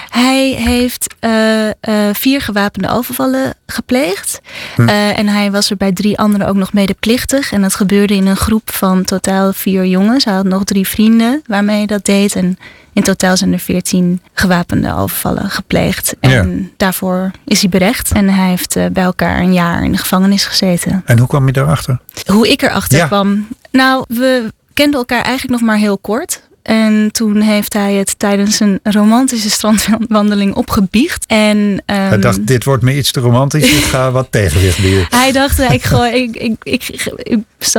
Hij 0.08 0.48
heeft 0.48 1.14
eh, 1.20 1.68
eh, 1.68 1.74
vier 2.12 2.40
gewapende 2.40 2.90
overvallen 2.90 3.54
gepleegd. 3.66 4.40
Hm. 4.74 4.88
Eh, 4.88 5.18
en 5.18 5.28
hij 5.28 5.50
was 5.50 5.70
er 5.70 5.76
bij 5.76 5.92
drie 5.92 6.18
anderen 6.18 6.46
ook 6.48 6.56
nog 6.56 6.72
medeplichtig. 6.72 7.52
En 7.52 7.62
dat 7.62 7.74
gebeurde 7.74 8.14
in 8.14 8.26
een 8.26 8.36
groep 8.36 8.70
van 8.70 9.04
totaal 9.04 9.52
vier 9.52 9.84
jongens. 9.84 10.24
Hij 10.24 10.34
had 10.34 10.44
nog 10.44 10.64
drie 10.64 10.88
vrienden 10.88 11.42
waarmee 11.46 11.76
hij 11.76 11.86
dat 11.86 12.04
deed. 12.04 12.36
En 12.36 12.58
in 12.96 13.02
totaal 13.02 13.36
zijn 13.36 13.52
er 13.52 13.58
veertien 13.58 14.20
gewapende 14.32 14.94
overvallen 14.94 15.50
gepleegd. 15.50 16.14
En 16.20 16.72
daarvoor 16.76 17.30
is 17.44 17.60
hij 17.60 17.68
berecht. 17.70 18.12
En 18.12 18.28
hij 18.28 18.48
heeft 18.48 18.76
eh, 18.76 18.86
bij 18.92 19.02
elkaar 19.04 19.38
een 19.40 19.52
jaar 19.52 19.84
in 19.84 19.92
de 19.92 19.98
gevangenis 19.98 20.44
gezeten. 20.44 21.02
En 21.04 21.18
hoe 21.18 21.28
kwam 21.28 21.46
je 21.46 21.52
daarachter? 21.52 21.98
Hoe 22.26 22.48
ik 22.50 22.62
erachter 22.62 22.98
Ja. 22.98 23.06
kwam. 23.06 23.48
Nou, 23.70 24.04
we 24.08 24.52
kenden 24.74 24.98
elkaar 24.98 25.22
eigenlijk 25.22 25.60
nog 25.60 25.68
maar 25.70 25.78
heel 25.78 25.98
kort. 25.98 26.42
En 26.62 27.08
toen 27.12 27.40
heeft 27.40 27.72
hij 27.72 27.94
het 27.94 28.18
tijdens 28.18 28.60
een 28.60 28.80
romantische 28.82 29.50
strandwandeling 29.50 30.54
opgebiecht. 30.54 31.26
En, 31.26 31.82
ehm, 31.86 32.00
Hij 32.08 32.18
dacht, 32.18 32.46
dit 32.46 32.64
wordt 32.64 32.82
me 32.82 32.96
iets 32.96 33.10
te 33.12 33.20
romantisch. 33.20 33.72
Ik 33.76 33.84
ga 33.84 34.10
wat 34.10 34.26
tegenwicht 34.30 34.80
bieden. 34.82 35.06
hij 35.20 35.32
dacht, 35.32 35.58
ik, 35.58 35.82
gooi, 35.82 36.14
ik, 36.22 36.36
ik, 36.36 36.56
ik, 36.62 37.12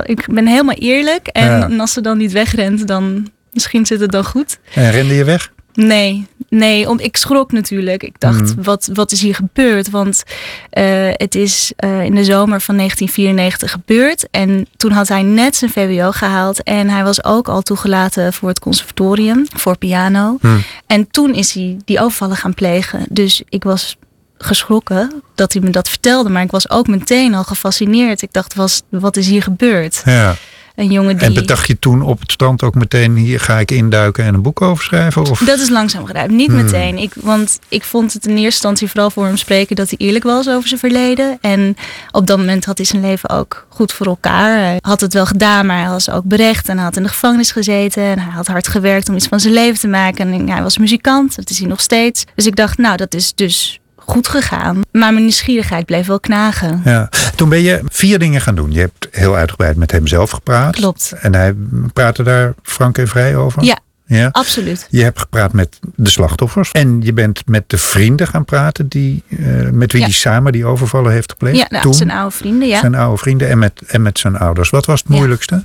ik, 0.06 0.26
ben 0.30 0.48
helemaal 0.48 0.76
eerlijk. 0.76 1.28
En 1.28 1.46
Ja. 1.72 1.78
als 1.78 1.94
ze 1.94 2.02
dan 2.02 2.18
niet 2.18 2.32
wegrent, 2.32 2.88
dan 2.88 3.30
misschien 3.58 3.86
zit 3.86 4.00
het 4.00 4.12
dan 4.12 4.26
goed. 4.26 4.58
En 4.74 4.92
rende 4.92 5.14
je 5.14 5.24
weg? 5.24 5.52
Nee, 5.74 6.28
nee 6.50 6.90
om, 6.90 7.00
ik 7.00 7.18
schrok 7.18 7.52
natuurlijk. 7.52 8.04
Ik 8.04 8.16
dacht, 8.20 8.42
Mhm. 8.56 8.62
wat, 8.64 8.90
wat 8.94 9.12
is 9.12 9.22
hier 9.22 9.36
gebeurd? 9.36 9.90
Want 9.90 10.24
eh, 10.70 10.86
het 11.14 11.36
is 11.36 11.72
eh, 11.76 12.04
in 12.04 12.16
de 12.16 12.24
zomer 12.24 12.62
van 12.62 12.76
1994 12.76 13.72
gebeurd. 13.72 14.28
En 14.32 14.68
toen 14.78 14.92
had 14.92 15.08
hij 15.08 15.22
net 15.24 15.56
zijn 15.56 15.72
VWO 15.72 16.12
gehaald. 16.12 16.64
En 16.64 16.90
hij 16.90 17.04
was 17.04 17.24
ook 17.24 17.48
al 17.48 17.62
toegelaten 17.62 18.34
voor 18.34 18.50
het 18.50 18.60
conservatorium, 18.60 19.46
voor 19.56 19.78
piano. 19.78 20.38
Hm. 20.42 20.58
En 20.88 21.12
toen 21.12 21.34
is 21.34 21.54
hij 21.54 21.78
die 21.86 22.00
overvallen 22.00 22.38
gaan 22.38 22.54
plegen. 22.54 23.06
Dus 23.10 23.42
ik 23.50 23.64
was 23.64 23.98
geschrokken 24.38 25.24
dat 25.36 25.54
hij 25.54 25.62
me 25.62 25.70
dat 25.70 25.90
vertelde. 25.90 26.30
Maar 26.30 26.44
ik 26.44 26.52
was 26.52 26.70
ook 26.70 26.88
meteen 26.88 27.34
al 27.34 27.44
gefascineerd. 27.44 28.22
Ik 28.22 28.34
dacht, 28.34 28.54
was, 28.56 28.82
wat 28.90 29.18
is 29.18 29.28
hier 29.28 29.44
gebeurd? 29.44 30.02
Ja. 30.06 30.36
Een 30.78 30.92
jongen 30.92 31.18
die... 31.18 31.28
En 31.28 31.34
bedacht 31.34 31.68
je 31.68 31.80
toen 31.80 32.02
op 32.02 32.20
het 32.20 32.32
strand 32.32 32.64
ook 32.64 32.76
meteen, 32.76 33.16
hier 33.16 33.40
ga 33.40 33.60
ik 33.60 33.72
induiken 33.72 34.24
en 34.24 34.34
een 34.34 34.42
boek 34.42 34.62
over 34.62 34.84
schrijven? 34.84 35.22
Of? 35.22 35.40
Dat 35.40 35.60
is 35.60 35.70
langzaam 35.70 36.06
gerijpt, 36.06 36.32
niet 36.32 36.48
Hmm. 36.48 36.64
meteen. 36.64 36.98
Ik, 36.98 37.12
want 37.16 37.60
ik 37.68 37.84
vond 37.84 38.14
het 38.14 38.26
in 38.26 38.32
eerste 38.32 38.46
instantie 38.46 38.88
vooral 38.88 39.10
voor 39.10 39.26
hem 39.26 39.38
spreken 39.38 39.76
dat 39.76 39.90
hij 39.90 39.98
eerlijk 39.98 40.24
was 40.24 40.50
over 40.50 40.68
zijn 40.68 40.80
verleden. 40.80 41.38
En 41.42 41.76
op 42.12 42.28
dat 42.28 42.38
moment 42.38 42.66
had 42.66 42.78
hij 42.78 42.86
zijn 42.86 43.02
leven 43.02 43.30
ook 43.30 43.66
goed 43.70 43.94
voor 43.94 44.06
elkaar. 44.06 44.58
Hij 44.60 44.78
had 44.82 45.02
het 45.02 45.14
wel 45.14 45.26
gedaan, 45.26 45.66
maar 45.66 45.80
hij 45.82 45.90
was 45.90 46.10
ook 46.10 46.24
berecht 46.24 46.70
en 46.70 46.76
hij 46.76 46.86
had 46.86 46.98
in 46.98 47.04
de 47.04 47.10
gevangenis 47.10 47.52
gezeten. 47.52 48.04
En 48.04 48.20
hij 48.20 48.32
had 48.34 48.48
hard 48.48 48.68
gewerkt 48.68 49.10
om 49.10 49.16
iets 49.16 49.28
van 49.28 49.40
zijn 49.40 49.54
leven 49.54 49.80
te 49.80 49.88
maken. 49.88 50.34
En 50.34 50.50
hij 50.50 50.62
was 50.62 50.78
muzikant, 50.78 51.36
dat 51.36 51.50
is 51.50 51.60
hij 51.60 51.68
nog 51.68 51.82
steeds. 51.82 52.24
Dus 52.36 52.46
ik 52.46 52.56
dacht, 52.56 52.78
nou, 52.78 52.98
dat 52.98 53.14
is 53.14 53.34
dus 53.36 53.80
goed 54.10 54.28
gegaan. 54.28 54.76
Maar 54.92 55.12
mijn 55.12 55.16
nieuwsgierigheid 55.22 55.86
bleef 55.86 56.08
wel 56.08 56.20
knagen. 56.20 56.82
Ja. 56.86 57.10
Toen 57.36 57.50
ben 57.50 57.62
je 57.62 57.82
vier 57.90 58.20
dingen 58.20 58.42
gaan 58.42 58.56
doen. 58.56 58.72
Je 58.72 58.80
hebt 58.80 59.08
heel 59.12 59.36
uitgebreid 59.36 59.76
met 59.78 59.92
hem 59.92 60.08
zelf 60.08 60.30
gepraat. 60.30 60.76
Klopt. 60.76 61.14
En 61.22 61.36
hij 61.36 61.56
praatte 61.94 62.24
daar 62.24 62.54
frank 62.64 62.98
en 62.98 63.08
vrij 63.08 63.36
over? 63.36 63.64
Ja, 63.64 63.80
ja. 64.06 64.30
absoluut. 64.32 64.88
Je 64.90 65.04
hebt 65.04 65.20
gepraat 65.20 65.54
met 65.54 65.80
de 65.96 66.10
slachtoffers. 66.10 66.72
En 66.72 67.02
je 67.02 67.14
bent 67.14 67.42
met 67.46 67.64
de 67.70 67.78
vrienden 67.78 68.28
gaan 68.28 68.46
praten 68.46 68.88
die, 68.88 69.24
eh, 69.30 69.38
met 69.72 69.92
wie 69.92 70.02
Ja. 70.02 70.08
hij 70.08 70.16
samen 70.16 70.52
die 70.52 70.66
overvallen 70.66 71.12
heeft 71.12 71.32
gepleegd. 71.32 71.58
Ja, 71.58 71.66
nou, 71.70 71.84
Toen, 71.84 71.94
zijn 71.94 72.12
oude 72.12 72.36
vrienden, 72.36 72.68
ja. 72.68 72.80
Zijn 72.80 72.96
oude 72.96 73.18
vrienden 73.18 73.50
en 73.50 73.58
met, 73.60 73.82
en 73.88 74.02
met 74.02 74.20
zijn 74.20 74.38
ouders. 74.38 74.70
Wat 74.70 74.86
was 74.86 75.00
het 75.00 75.10
Ja. 75.12 75.16
moeilijkste? 75.18 75.64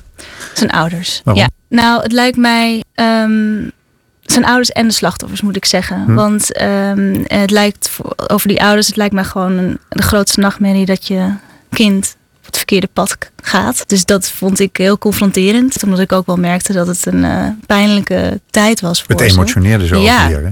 Zijn 0.55 0.71
ouders. 0.71 1.21
Waarom? 1.25 1.43
Ja. 1.43 1.51
Nou, 1.69 2.03
het 2.03 2.13
lijkt 2.13 2.37
mij. 2.37 2.83
ehm, 2.95 3.69
zijn 4.33 4.45
ouders 4.45 4.71
en 4.71 4.87
de 4.89 4.95
slachtoffers, 4.95 5.41
moet 5.41 5.57
ik 5.57 5.65
zeggen. 5.65 6.05
Hm. 6.05 6.15
Want 6.15 6.53
ehm, 6.53 7.23
het 7.25 7.51
lijkt 7.51 7.91
over 8.27 8.49
die 8.49 8.63
ouders, 8.63 8.87
het 8.87 8.97
lijkt 8.97 9.15
mij 9.15 9.25
gewoon 9.25 9.53
een, 9.53 9.79
de 9.89 10.03
grootste 10.03 10.41
nachtmerrie 10.41 10.87
dat 10.87 11.07
je 11.07 11.35
kind 11.71 12.17
op 12.39 12.47
het 12.47 12.57
verkeerde 12.57 12.89
pad 12.93 13.17
gaat. 13.43 13.89
Dus 13.89 14.05
dat 14.05 14.31
vond 14.31 14.59
ik 14.61 14.77
heel 14.77 14.99
confronterend. 14.99 15.83
Omdat 15.83 15.99
ik 15.99 16.13
ook 16.13 16.27
wel 16.27 16.37
merkte 16.37 16.73
dat 16.73 16.87
het 16.87 17.07
een 17.07 17.25
eh, 17.25 17.49
pijnlijke 17.67 18.41
tijd 18.51 18.81
was 18.81 19.03
voor 19.03 19.15
Het 19.15 19.31
ze. 19.31 19.37
emotioneerde 19.37 19.87
zo 19.87 20.01
Ja, 20.01 20.29
je, 20.29 20.37
hè? 20.37 20.51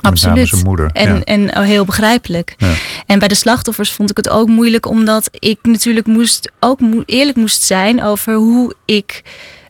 Absoluut. 0.00 0.34
name 0.34 0.46
zijn 0.46 0.64
moeder. 0.64 0.90
En, 0.92 1.14
ja. 1.14 1.24
en 1.24 1.62
heel 1.62 1.84
begrijpelijk. 1.84 2.54
Ja. 2.56 2.72
En 3.06 3.18
bij 3.18 3.28
de 3.28 3.34
slachtoffers 3.34 3.92
vond 3.92 4.10
ik 4.10 4.16
het 4.16 4.28
ook 4.28 4.48
moeilijk, 4.48 4.86
omdat 4.86 5.28
ik 5.32 5.58
natuurlijk 5.62 6.06
moest, 6.06 6.52
ook 6.60 6.80
eerlijk 7.06 7.36
moest 7.36 7.62
zijn 7.62 8.02
over 8.02 8.34
hoe 8.34 8.74
ik 8.84 9.22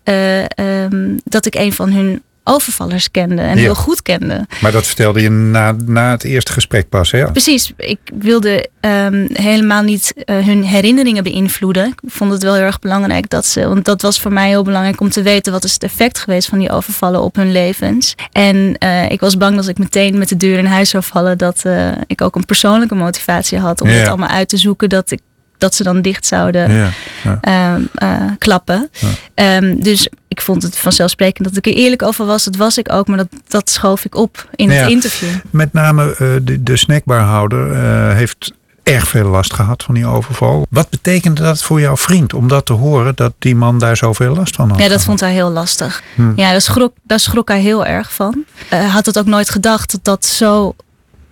eh, 0.03 0.45
ehm, 0.45 1.17
dat 1.25 1.47
ik 1.47 1.55
een 1.55 1.73
van 1.73 1.93
hun 1.93 2.23
overvallers 2.49 3.11
kende 3.11 3.43
en 3.43 3.49
Ja. 3.57 3.63
heel 3.63 3.75
goed 3.75 4.03
kende. 4.03 4.47
Maar 4.61 4.73
dat 4.73 4.87
vertelde 4.87 5.21
je 5.23 5.31
na, 5.31 5.75
na 5.87 6.11
het 6.11 6.25
eerste 6.25 6.53
gesprek 6.53 6.89
pas, 6.89 7.11
hè? 7.11 7.31
Precies, 7.31 7.73
ik 7.77 7.99
wilde 8.19 8.69
ehm, 8.81 9.27
helemaal 9.33 9.83
niet 9.83 10.13
eh, 10.25 10.37
hun 10.45 10.65
herinneringen 10.65 11.23
beïnvloeden. 11.23 11.87
Ik 11.87 12.11
vond 12.11 12.33
het 12.33 12.43
wel 12.43 12.55
heel 12.55 12.63
erg 12.63 12.79
belangrijk 12.79 13.29
dat 13.31 13.47
ze, 13.47 13.69
want 13.69 13.85
dat 13.85 14.03
was 14.03 14.21
voor 14.21 14.33
mij 14.33 14.49
heel 14.49 14.63
belangrijk 14.63 15.01
om 15.01 15.11
te 15.11 15.23
weten 15.23 15.53
wat 15.53 15.65
is 15.65 15.73
het 15.73 15.83
effect 15.83 16.19
geweest 16.19 16.49
van 16.49 16.59
die 16.59 16.71
overvallen 16.71 17.23
op 17.23 17.37
hun 17.37 17.53
levens. 17.53 18.15
En 18.33 18.75
eh, 18.79 19.11
ik 19.11 19.21
was 19.21 19.37
bang 19.37 19.57
dat 19.57 19.69
ik 19.69 19.79
meteen 19.79 20.19
met 20.19 20.29
de 20.29 20.37
deur 20.37 20.59
in 20.59 20.65
huis 20.67 20.91
zou 20.91 21.03
vallen, 21.05 21.39
dat 21.39 21.61
eh, 21.65 21.89
ik 22.07 22.21
ook 22.21 22.37
een 22.37 22.45
persoonlijke 22.45 22.95
motivatie 22.95 23.59
had 23.59 23.81
om 23.81 23.89
Ja. 23.89 23.95
het 23.95 24.09
allemaal 24.09 24.29
uit 24.29 24.49
te 24.49 24.57
zoeken, 24.57 24.89
dat 24.89 25.11
ik 25.11 25.21
dat 25.59 25.75
ze 25.75 25.83
dan 25.83 26.03
dicht 26.03 26.27
zouden 26.27 26.73
Ja. 26.73 26.91
ja. 27.25 27.39
ehm, 27.41 27.83
eh, 27.95 28.31
klappen. 28.39 28.91
Ja. 28.93 29.09
Ehm, 29.35 29.79
dus 29.79 30.09
ik 30.29 30.41
vond 30.41 30.63
het 30.63 30.79
vanzelfsprekend 30.79 31.49
dat 31.49 31.57
ik 31.57 31.67
er 31.67 31.73
eerlijk 31.75 32.03
over 32.03 32.27
was. 32.27 32.45
Dat 32.45 32.57
was 32.57 32.79
ik 32.79 32.93
ook, 32.93 33.07
maar 33.07 33.17
dat, 33.17 33.29
dat 33.49 33.71
schoof 33.71 34.05
ik 34.05 34.15
op 34.15 34.49
in 34.55 34.71
het 34.71 34.91
interview. 34.91 35.29
Met 35.51 35.73
name 35.73 36.11
eh, 36.11 36.19
de, 36.43 36.63
de 36.63 36.77
snackbarhouder 36.77 37.73
eh, 37.73 38.15
heeft 38.15 38.53
erg 38.83 39.09
veel 39.09 39.29
last 39.29 39.53
gehad 39.53 39.83
van 39.83 39.95
die 39.95 40.07
overval. 40.07 40.67
Wat 40.71 40.91
betekende 40.91 41.43
dat 41.43 41.63
voor 41.63 41.81
jouw 41.81 41.97
vriend 41.97 42.35
om 42.35 42.49
dat 42.49 42.67
te 42.67 42.73
horen 42.73 43.15
dat 43.15 43.33
die 43.39 43.57
man 43.57 43.79
daar 43.79 43.97
zoveel 43.97 44.35
last 44.35 44.55
van 44.55 44.71
had? 44.71 44.79
Ja, 44.79 44.89
dat 44.89 45.05
vond 45.05 45.21
hij 45.21 45.33
heel 45.33 45.51
lastig. 45.51 46.03
Hm. 46.15 46.33
Ja, 46.37 46.51
daar 46.51 46.61
schrok, 46.61 46.93
daar 47.03 47.21
schrok 47.21 47.49
hij 47.49 47.61
heel 47.61 47.87
erg 47.87 48.15
van. 48.15 48.45
Hij 48.69 48.85
had 48.85 49.07
het 49.07 49.19
ook 49.19 49.27
nooit 49.27 49.51
gedacht 49.51 49.91
dat, 49.93 50.05
dat, 50.05 50.25
zo, 50.25 50.75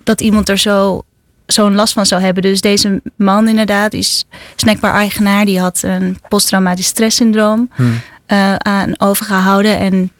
dat 0.04 0.20
iemand 0.20 0.48
er 0.48 0.58
zo 0.58 1.04
zo'n 1.46 1.74
last 1.74 1.92
van 1.92 2.06
zou 2.06 2.22
hebben. 2.22 2.42
Dus 2.42 2.60
deze 2.60 3.02
man 3.16 3.48
inderdaad, 3.48 3.90
die 3.90 4.00
is 4.00 4.24
snackbar-eigenaar, 4.56 5.44
die 5.44 5.60
had 5.60 5.82
een 5.82 6.18
posttraumatisch 6.28 6.86
stresssyndroom 6.86 7.70
Hm. 7.74 7.82
eh, 8.26 8.54
aan 8.54 9.00
overgehouden. 9.00 9.78
En 9.78 10.10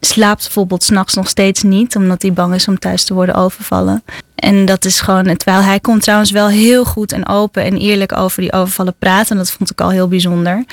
slaapt 0.00 0.42
bijvoorbeeld 0.42 0.82
s'nachts 0.82 1.14
nog 1.14 1.28
steeds 1.28 1.62
niet, 1.62 1.96
omdat 1.96 2.22
hij 2.22 2.32
bang 2.32 2.54
is 2.54 2.68
om 2.68 2.78
thuis 2.78 3.04
te 3.04 3.14
worden 3.14 3.34
overvallen. 3.34 4.02
En 4.34 4.64
dat 4.64 4.84
is 4.84 5.00
gewoon, 5.00 5.24
terwijl 5.36 5.62
hij 5.62 5.80
kon 5.80 5.98
trouwens 5.98 6.30
wel 6.30 6.48
heel 6.48 6.84
goed 6.84 7.12
en 7.12 7.28
open 7.28 7.64
en 7.64 7.76
eerlijk 7.76 8.16
over 8.16 8.40
die 8.40 8.52
overvallen 8.52 8.94
praten. 8.98 9.30
En 9.30 9.36
dat 9.36 9.50
vond 9.50 9.70
ik 9.70 9.80
al 9.80 9.90
heel 9.90 10.08
bijzonder. 10.08 10.64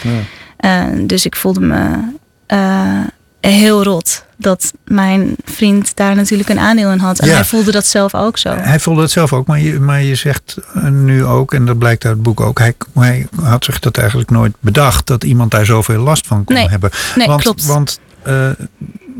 Eh, 0.57 0.85
dus 1.01 1.25
ik 1.25 1.35
voelde 1.35 1.59
me 1.59 1.97
eh, 2.45 3.03
heel 3.41 3.83
rot 3.83 4.23
dat 4.37 4.73
mijn 4.85 5.35
vriend 5.45 5.95
daar 5.95 6.15
natuurlijk 6.15 6.49
een 6.49 6.59
aandeel 6.59 6.91
in 6.91 6.99
had. 6.99 7.19
En 7.19 7.27
Ja. 7.27 7.33
hij 7.33 7.45
voelde 7.45 7.71
dat 7.71 7.85
zelf 7.85 8.15
ook 8.15 8.37
zo. 8.37 8.49
Hij 8.55 8.79
voelde 8.79 9.01
het 9.01 9.11
zelf 9.11 9.33
ook, 9.33 9.47
maar 9.47 9.59
je, 9.59 9.79
maar 9.79 10.01
je 10.03 10.15
zegt 10.15 10.57
eh, 10.73 10.83
nu 10.83 11.25
ook, 11.25 11.53
en 11.53 11.65
dat 11.65 11.77
blijkt 11.77 12.05
uit 12.05 12.13
het 12.13 12.23
boek 12.23 12.39
ook, 12.41 12.59
hij, 12.59 12.73
hij 12.93 13.27
had 13.41 13.65
zich 13.65 13.79
dat 13.79 13.97
eigenlijk 13.97 14.29
nooit 14.29 14.53
bedacht 14.59 15.07
dat 15.07 15.23
iemand 15.23 15.51
daar 15.51 15.65
zoveel 15.65 16.01
last 16.01 16.27
van 16.27 16.43
kon 16.43 16.55
Nee. 16.55 16.69
hebben. 16.69 16.89
Nee, 17.15 17.27
want, 17.27 17.41
klopt. 17.41 17.65
Want 17.65 17.99
eh, 18.23 18.47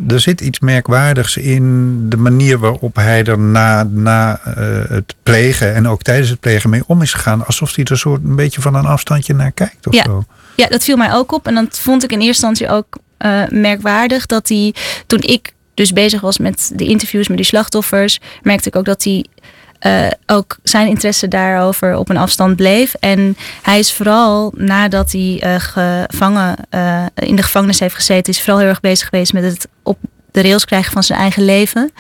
er 0.08 0.20
zit 0.20 0.42
iets 0.42 0.60
merkwaardigs 0.60 1.38
in 1.38 1.96
de 2.10 2.18
manier 2.18 2.60
waarop 2.60 2.96
hij 2.96 3.24
er 3.24 3.40
na, 3.40 3.84
na 3.84 4.40
eh, 4.44 4.54
het 4.90 5.16
plegen 5.24 5.76
en 5.76 5.88
ook 5.88 6.02
tijdens 6.02 6.30
het 6.30 6.40
plegen 6.40 6.70
mee 6.70 6.84
om 6.88 7.02
is 7.02 7.14
gegaan. 7.14 7.46
Alsof 7.46 7.76
hij 7.76 7.84
er 7.86 7.98
soort 7.98 8.24
een 8.24 8.36
beetje 8.36 8.62
van 8.62 8.76
een 8.76 8.86
afstandje 8.86 9.34
naar 9.34 9.52
kijkt 9.52 9.88
of 9.88 9.94
Ja. 9.94 10.04
zo. 10.04 10.24
Ja, 10.56 10.68
dat 10.68 10.84
viel 10.84 10.98
mij 10.98 11.14
ook 11.14 11.32
op. 11.32 11.48
En 11.48 11.56
dat 11.56 11.80
vond 11.80 12.04
ik 12.04 12.12
in 12.12 12.20
eerste 12.22 12.46
instantie 12.48 12.76
ook 12.78 12.98
eh, 13.20 13.42
merkwaardig. 13.50 14.26
Dat 14.26 14.50
hij, 14.50 14.74
toen 15.08 15.22
ik 15.22 15.54
dus 15.74 15.94
bezig 15.94 16.22
was 16.22 16.38
met 16.38 16.72
de 16.76 16.86
interviews 16.86 17.28
met 17.28 17.38
die 17.38 17.46
slachtoffers, 17.46 18.20
merkte 18.42 18.68
ik 18.70 18.76
ook 18.76 18.86
dat 18.86 19.04
hij 19.04 19.26
eh, 19.80 20.08
ook 20.26 20.58
zijn 20.64 20.88
interesse 20.88 21.28
daarover 21.28 21.98
op 21.98 22.10
een 22.10 22.18
afstand 22.18 22.56
bleef. 22.56 22.94
En 23.00 23.38
hij 23.62 23.80
is 23.80 23.94
vooral 23.94 24.54
nadat 24.56 25.12
hij 25.12 25.38
eh, 25.40 25.56
gevangen, 25.58 26.56
in 27.16 27.36
de 27.36 27.44
gevangenis 27.44 27.80
heeft 27.80 27.96
gezeten, 27.96 28.34
is 28.34 28.40
vooral 28.42 28.60
heel 28.60 28.70
erg 28.70 28.80
bezig 28.80 29.08
geweest 29.08 29.34
met 29.34 29.44
het 29.44 29.68
op 29.84 29.98
de 30.32 30.42
rails 30.42 30.66
krijgen 30.66 30.92
van 30.92 31.04
zijn 31.04 31.20
eigen 31.20 31.46
leven. 31.46 31.92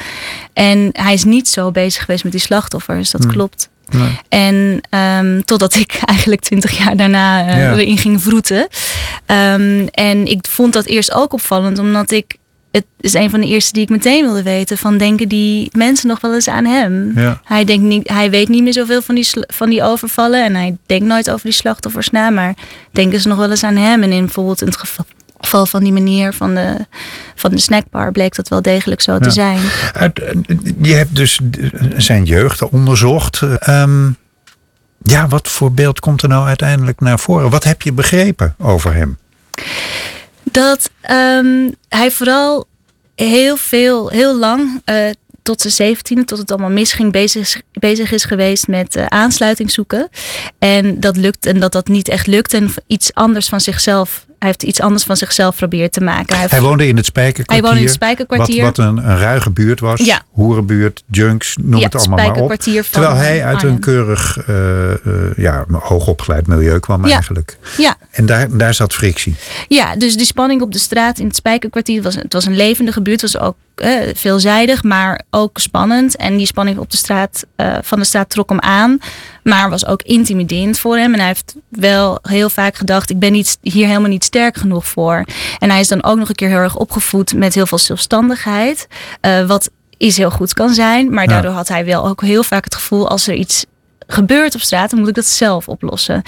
En 0.53 0.89
hij 0.91 1.13
is 1.13 1.23
niet 1.23 1.47
zo 1.47 1.71
bezig 1.71 2.01
geweest 2.05 2.23
met 2.23 2.31
die 2.31 2.41
slachtoffers. 2.41 3.11
Dat 3.11 3.23
Hmm. 3.23 3.31
klopt. 3.31 3.69
Nee. 3.91 4.19
En 4.29 4.81
ehm, 4.89 5.41
totdat 5.41 5.75
ik 5.75 5.99
eigenlijk 6.05 6.41
twintig 6.41 6.77
jaar 6.77 6.97
daarna 6.97 7.39
Ja. 7.39 7.73
erin 7.75 7.97
ging 7.97 8.21
vroeten. 8.21 8.67
Ehm, 9.25 9.87
en 9.91 10.25
ik 10.25 10.45
vond 10.49 10.73
dat 10.73 10.85
eerst 10.85 11.13
ook 11.13 11.33
opvallend, 11.33 11.79
omdat 11.79 12.11
ik. 12.11 12.37
Het 12.71 12.85
is 12.99 13.13
een 13.13 13.29
van 13.29 13.39
de 13.41 13.47
eerste 13.47 13.73
die 13.73 13.81
ik 13.83 13.89
meteen 13.89 14.23
wilde 14.23 14.43
weten. 14.43 14.77
Van 14.77 14.97
denken 14.97 15.27
die 15.27 15.69
mensen 15.71 16.07
nog 16.07 16.19
wel 16.21 16.33
eens 16.33 16.47
aan 16.47 16.65
hem? 16.65 17.11
Ja. 17.15 17.41
Hij, 17.43 17.63
denkt 17.65 17.83
niet, 17.83 18.09
hij 18.09 18.29
weet 18.29 18.47
niet 18.49 18.63
meer 18.63 18.73
zoveel 18.73 19.01
van 19.01 19.15
die, 19.15 19.27
van 19.47 19.69
die 19.69 19.83
overvallen. 19.83 20.43
En 20.43 20.55
hij 20.55 20.77
denkt 20.85 21.05
nooit 21.05 21.29
over 21.31 21.45
die 21.45 21.53
slachtoffers 21.53 22.09
na. 22.09 22.29
Maar 22.29 22.53
denken 22.91 23.19
ze 23.21 23.27
nog 23.27 23.37
wel 23.37 23.49
eens 23.49 23.63
aan 23.63 23.75
hem? 23.75 24.03
En 24.03 24.11
in 24.11 24.25
bijvoorbeeld 24.25 24.61
in 24.61 24.67
het 24.67 24.77
geval, 24.77 25.05
geval 25.41 25.65
van 25.65 25.83
die 25.83 25.91
meneer 25.93 26.33
van 26.33 26.55
de, 26.55 26.85
van 27.35 27.51
de 27.51 27.59
snackbar 27.59 28.11
bleek 28.11 28.35
dat 28.35 28.47
wel 28.47 28.61
degelijk 28.61 29.01
zo 29.01 29.11
Ja. 29.11 29.19
te 29.19 29.29
zijn. 29.31 29.59
Je 30.81 30.93
hebt 30.93 31.15
dus 31.15 31.39
zijn 31.97 32.23
jeugd 32.23 32.69
onderzocht. 32.69 33.41
Ehm, 33.59 34.09
ja, 35.03 35.27
wat 35.27 35.47
voor 35.47 35.71
beeld 35.71 35.99
komt 35.99 36.21
er 36.21 36.29
nou 36.29 36.47
uiteindelijk 36.47 36.99
naar 36.99 37.19
voren? 37.19 37.49
Wat 37.49 37.63
heb 37.63 37.81
je 37.81 37.93
begrepen 37.93 38.55
over 38.57 38.93
hem? 38.93 39.17
dat 40.51 40.89
ehm, 41.01 41.69
hij 41.89 42.11
vooral 42.11 42.65
heel 43.15 43.57
veel, 43.57 44.09
heel 44.09 44.37
lang, 44.37 44.81
eh, 44.85 45.09
tot 45.43 45.61
zijn 45.61 45.73
zeventiende, 45.73 46.23
tot 46.25 46.37
het 46.37 46.51
allemaal 46.51 46.69
misging, 46.69 47.11
bezig, 47.11 47.61
bezig 47.71 48.11
is 48.11 48.23
geweest 48.23 48.67
met 48.67 48.95
eh, 48.95 49.05
aansluiting 49.05 49.71
zoeken. 49.71 50.09
En 50.59 50.99
dat 50.99 51.17
lukt 51.17 51.45
en 51.45 51.59
dat 51.59 51.71
dat 51.71 51.87
niet 51.87 52.07
echt 52.09 52.27
lukt. 52.27 52.53
En 52.53 52.71
iets 52.87 53.13
anders 53.13 53.49
van 53.49 53.61
zichzelf, 53.61 54.25
heeft 54.39 54.63
iets 54.63 54.81
anders 54.81 55.03
van 55.03 55.17
zichzelf 55.17 55.55
proberen 55.55 55.91
te 55.91 56.01
maken. 56.01 56.37
Hij, 56.37 56.47
Hij 56.49 56.61
woonde 56.61 56.87
in 56.87 56.95
het 56.95 57.05
Spijkerkwartier. 57.05 57.53
Hij 57.55 57.61
woonde 57.63 57.79
in 57.79 57.85
het 57.85 57.93
Spijkerkwartier. 57.95 58.63
Wat, 58.63 58.77
wat 58.77 58.85
een, 58.87 58.97
een 58.97 59.17
ruige 59.17 59.49
buurt 59.49 59.79
was. 59.79 59.99
Ja. 60.05 60.21
Hoerenbuurt, 60.29 61.03
junks, 61.11 61.57
noem 61.61 61.79
Ja, 61.79 61.85
het 61.85 61.95
allemaal 61.95 62.17
maar 62.17 62.41
op. 62.41 62.53
Terwijl 62.55 63.15
hij 63.15 63.43
uit 63.45 63.55
Arnhem. 63.55 63.73
een 63.73 63.79
keurig, 63.79 64.37
eh, 64.47 64.91
eh, 64.91 64.97
ja, 65.37 65.65
hoogopgeleid 65.71 66.47
milieu 66.47 66.79
kwam 66.79 67.05
Ja. 67.05 67.13
eigenlijk. 67.13 67.57
ja, 67.77 67.95
En 68.11 68.25
daar, 68.25 68.57
daar 68.57 68.73
zat 68.73 68.93
frictie. 68.93 69.35
Ja, 69.67 69.95
dus 69.95 70.17
die 70.17 70.25
spanning 70.25 70.61
op 70.61 70.71
de 70.71 70.79
straat 70.79 71.19
in 71.19 71.27
het 71.27 71.35
Spijkerkwartier 71.35 72.01
was, 72.01 72.15
het 72.15 72.33
was 72.33 72.45
een 72.45 72.55
levendige 72.55 73.01
buurt. 73.01 73.21
Het 73.21 73.31
was 73.31 73.41
ook 73.41 73.55
eh, 73.79 74.15
veelzijdig, 74.15 74.83
maar 74.83 75.21
ook 75.29 75.57
spannend. 75.57 76.15
En 76.15 76.37
die 76.37 76.45
spanning 76.45 76.77
op 76.77 76.91
de 76.91 76.97
straat, 76.97 77.45
eh, 77.55 77.77
van 77.81 77.99
de 77.99 78.05
straat 78.05 78.29
trok 78.29 78.49
hem 78.49 78.59
aan. 78.59 78.99
Maar 79.43 79.69
was 79.69 79.85
ook 79.85 80.01
intimiderend 80.01 80.79
voor 80.79 80.97
hem. 80.97 81.13
En 81.13 81.19
hij 81.19 81.27
heeft 81.27 81.55
wel 81.69 82.19
heel 82.21 82.49
vaak 82.49 82.75
gedacht: 82.75 83.09
ik 83.09 83.19
ben 83.19 83.31
niet, 83.31 83.57
hier 83.61 83.87
helemaal 83.87 84.09
niet 84.09 84.23
sterk 84.23 84.57
genoeg 84.57 84.87
voor. 84.87 85.25
En 85.59 85.69
hij 85.69 85.79
is 85.79 85.87
dan 85.87 86.03
ook 86.03 86.17
nog 86.17 86.29
een 86.29 86.35
keer 86.35 86.47
heel 86.49 86.57
erg 86.57 86.77
opgevoed 86.77 87.33
met 87.33 87.53
heel 87.53 87.65
veel 87.65 87.77
zelfstandigheid. 87.77 88.87
Uh, 89.21 89.45
wat 89.45 89.69
iets 89.97 90.17
heel 90.17 90.31
goed 90.31 90.53
kan 90.53 90.73
zijn. 90.73 91.13
Maar 91.13 91.27
daardoor 91.27 91.51
had 91.51 91.67
hij 91.67 91.85
wel 91.85 92.07
ook 92.07 92.21
heel 92.21 92.43
vaak 92.43 92.63
het 92.63 92.75
gevoel 92.75 93.09
als 93.09 93.27
er 93.27 93.33
iets 93.33 93.65
gebeurt 94.11 94.55
op 94.55 94.61
straat, 94.61 94.89
dan 94.89 94.99
moet 94.99 95.07
ik 95.07 95.15
dat 95.15 95.25
zelf 95.25 95.67
oplossen. 95.67 96.21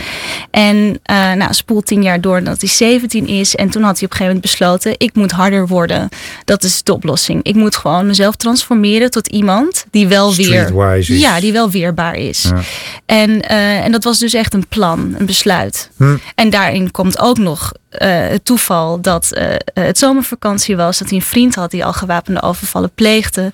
En 0.51 0.75
uh, 1.11 1.33
nou, 1.33 1.53
spoel 1.53 1.81
tien 1.81 2.03
jaar 2.03 2.21
door 2.21 2.43
dat 2.43 2.61
hij 2.61 2.69
17 2.69 3.27
is. 3.27 3.55
En 3.55 3.69
toen 3.69 3.83
had 3.83 3.99
hij 3.99 4.05
op 4.05 4.11
een 4.11 4.17
gegeven 4.17 4.25
moment 4.25 4.41
besloten: 4.41 4.93
ik 4.97 5.15
moet 5.15 5.31
harder 5.31 5.67
worden. 5.67 6.09
Dat 6.45 6.63
is 6.63 6.83
de 6.83 6.93
oplossing. 6.93 7.43
Ik 7.43 7.55
moet 7.55 7.75
gewoon 7.75 8.05
mezelf 8.07 8.35
transformeren 8.35 9.11
tot 9.11 9.27
iemand 9.27 9.85
die 9.91 10.07
wel 10.07 10.35
weer. 10.35 10.97
Is. 10.97 11.07
Ja, 11.07 11.39
die 11.39 11.51
wel 11.51 11.69
weerbaar 11.69 12.15
is. 12.15 12.41
Ja. 12.41 12.61
En, 13.05 13.29
uh, 13.29 13.85
en 13.85 13.91
dat 13.91 14.03
was 14.03 14.19
dus 14.19 14.33
echt 14.33 14.53
een 14.53 14.67
plan, 14.67 15.15
een 15.17 15.25
besluit. 15.25 15.89
Hm. 15.97 16.17
En 16.35 16.49
daarin 16.49 16.91
komt 16.91 17.19
ook 17.19 17.37
nog 17.37 17.71
het 17.91 18.45
toeval 18.45 19.01
dat 19.01 19.29
uh, 19.33 19.43
het 19.73 19.97
zomervakantie 19.97 20.75
was. 20.75 20.97
Dat 20.97 21.09
hij 21.09 21.17
een 21.17 21.23
vriend 21.23 21.55
had 21.55 21.71
die 21.71 21.85
al 21.85 21.93
gewapende 21.93 22.41
overvallen 22.41 22.91
pleegde. 22.95 23.51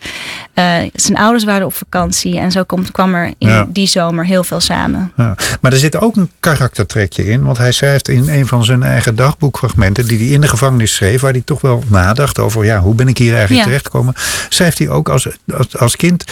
Zijn 0.93 1.17
ouders 1.17 1.43
waren 1.43 1.65
op 1.65 1.73
vakantie. 1.73 2.39
En 2.39 2.52
zo 2.52 2.63
komt, 2.63 2.91
kwam 2.91 3.13
er 3.13 3.34
in 3.38 3.47
ja. 3.50 3.67
die 3.69 3.88
zomer 3.88 4.26
heel 4.26 4.43
veel 4.43 4.60
samen. 4.60 5.12
Ja. 5.15 5.36
Maar 5.62 5.71
er 5.71 5.78
zit 5.78 5.95
ook 6.00 6.15
een 6.15 6.32
karaktertrekje 6.39 7.26
in. 7.26 7.43
Want 7.43 7.58
hij 7.58 7.71
schrijft 7.71 8.08
in 8.08 8.30
een 8.30 8.47
van 8.47 8.65
zijn 8.65 8.84
eigen 8.84 9.15
dagboekfragmenten... 9.15 10.08
die 10.08 10.17
hij 10.17 10.28
in 10.28 10.41
de 10.41 10.47
gevangenis 10.47 10.95
schreef... 10.95 11.21
waar 11.21 11.32
hij 11.32 11.41
toch 11.45 11.62
wel 11.62 11.84
nadacht 11.88 12.39
over... 12.39 12.65
ja, 12.65 12.80
hoe 12.80 12.95
ben 12.95 13.08
ik 13.08 13.17
hier 13.17 13.32
eigenlijk 13.32 13.60
ja. 13.60 13.65
terechtgekomen... 13.65 14.13
schrijft 14.50 14.78
hij 14.78 14.89
ook 14.89 15.10
als, 15.10 15.28
als, 15.58 15.78
als 15.78 15.95
kind... 15.95 16.23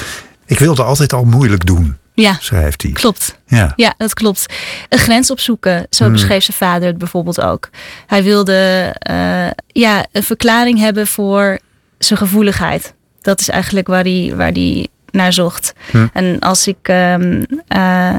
ik 0.46 0.60
wilde 0.60 0.84
altijd 0.84 1.14
al 1.14 1.24
moeilijk 1.24 1.66
doen. 1.66 1.98
Ja, 2.16 2.38
schrijft 2.40 2.82
hij. 2.82 2.92
Klopt. 2.92 3.40
Ja. 3.48 3.74
ja, 3.76 3.94
dat 3.98 4.14
klopt. 4.14 4.46
Een 4.90 5.00
grens 5.00 5.32
opzoeken, 5.32 5.88
zo 5.90 6.04
Hmm. 6.04 6.14
beschreef 6.14 6.44
zijn 6.44 6.58
vader 6.58 6.88
het 6.88 6.98
bijvoorbeeld 6.98 7.42
ook. 7.42 7.70
Hij 8.08 8.24
wilde 8.24 8.96
uh, 9.10 9.48
ja, 9.68 10.06
een 10.12 10.24
verklaring 10.24 10.80
hebben 10.80 11.08
voor 11.08 11.60
zijn 11.98 12.20
gevoeligheid. 12.20 12.94
Dat 13.22 13.40
is 13.40 13.50
eigenlijk 13.50 13.88
waar 13.88 14.04
hij, 14.04 14.34
waar 14.36 14.52
hij 14.52 14.88
naar 15.16 15.34
zocht. 15.34 15.74
Hm. 15.92 16.08
En 16.14 16.40
als 16.40 16.68
ik 16.68 16.88
um, 16.88 17.46
uh, 17.76 18.16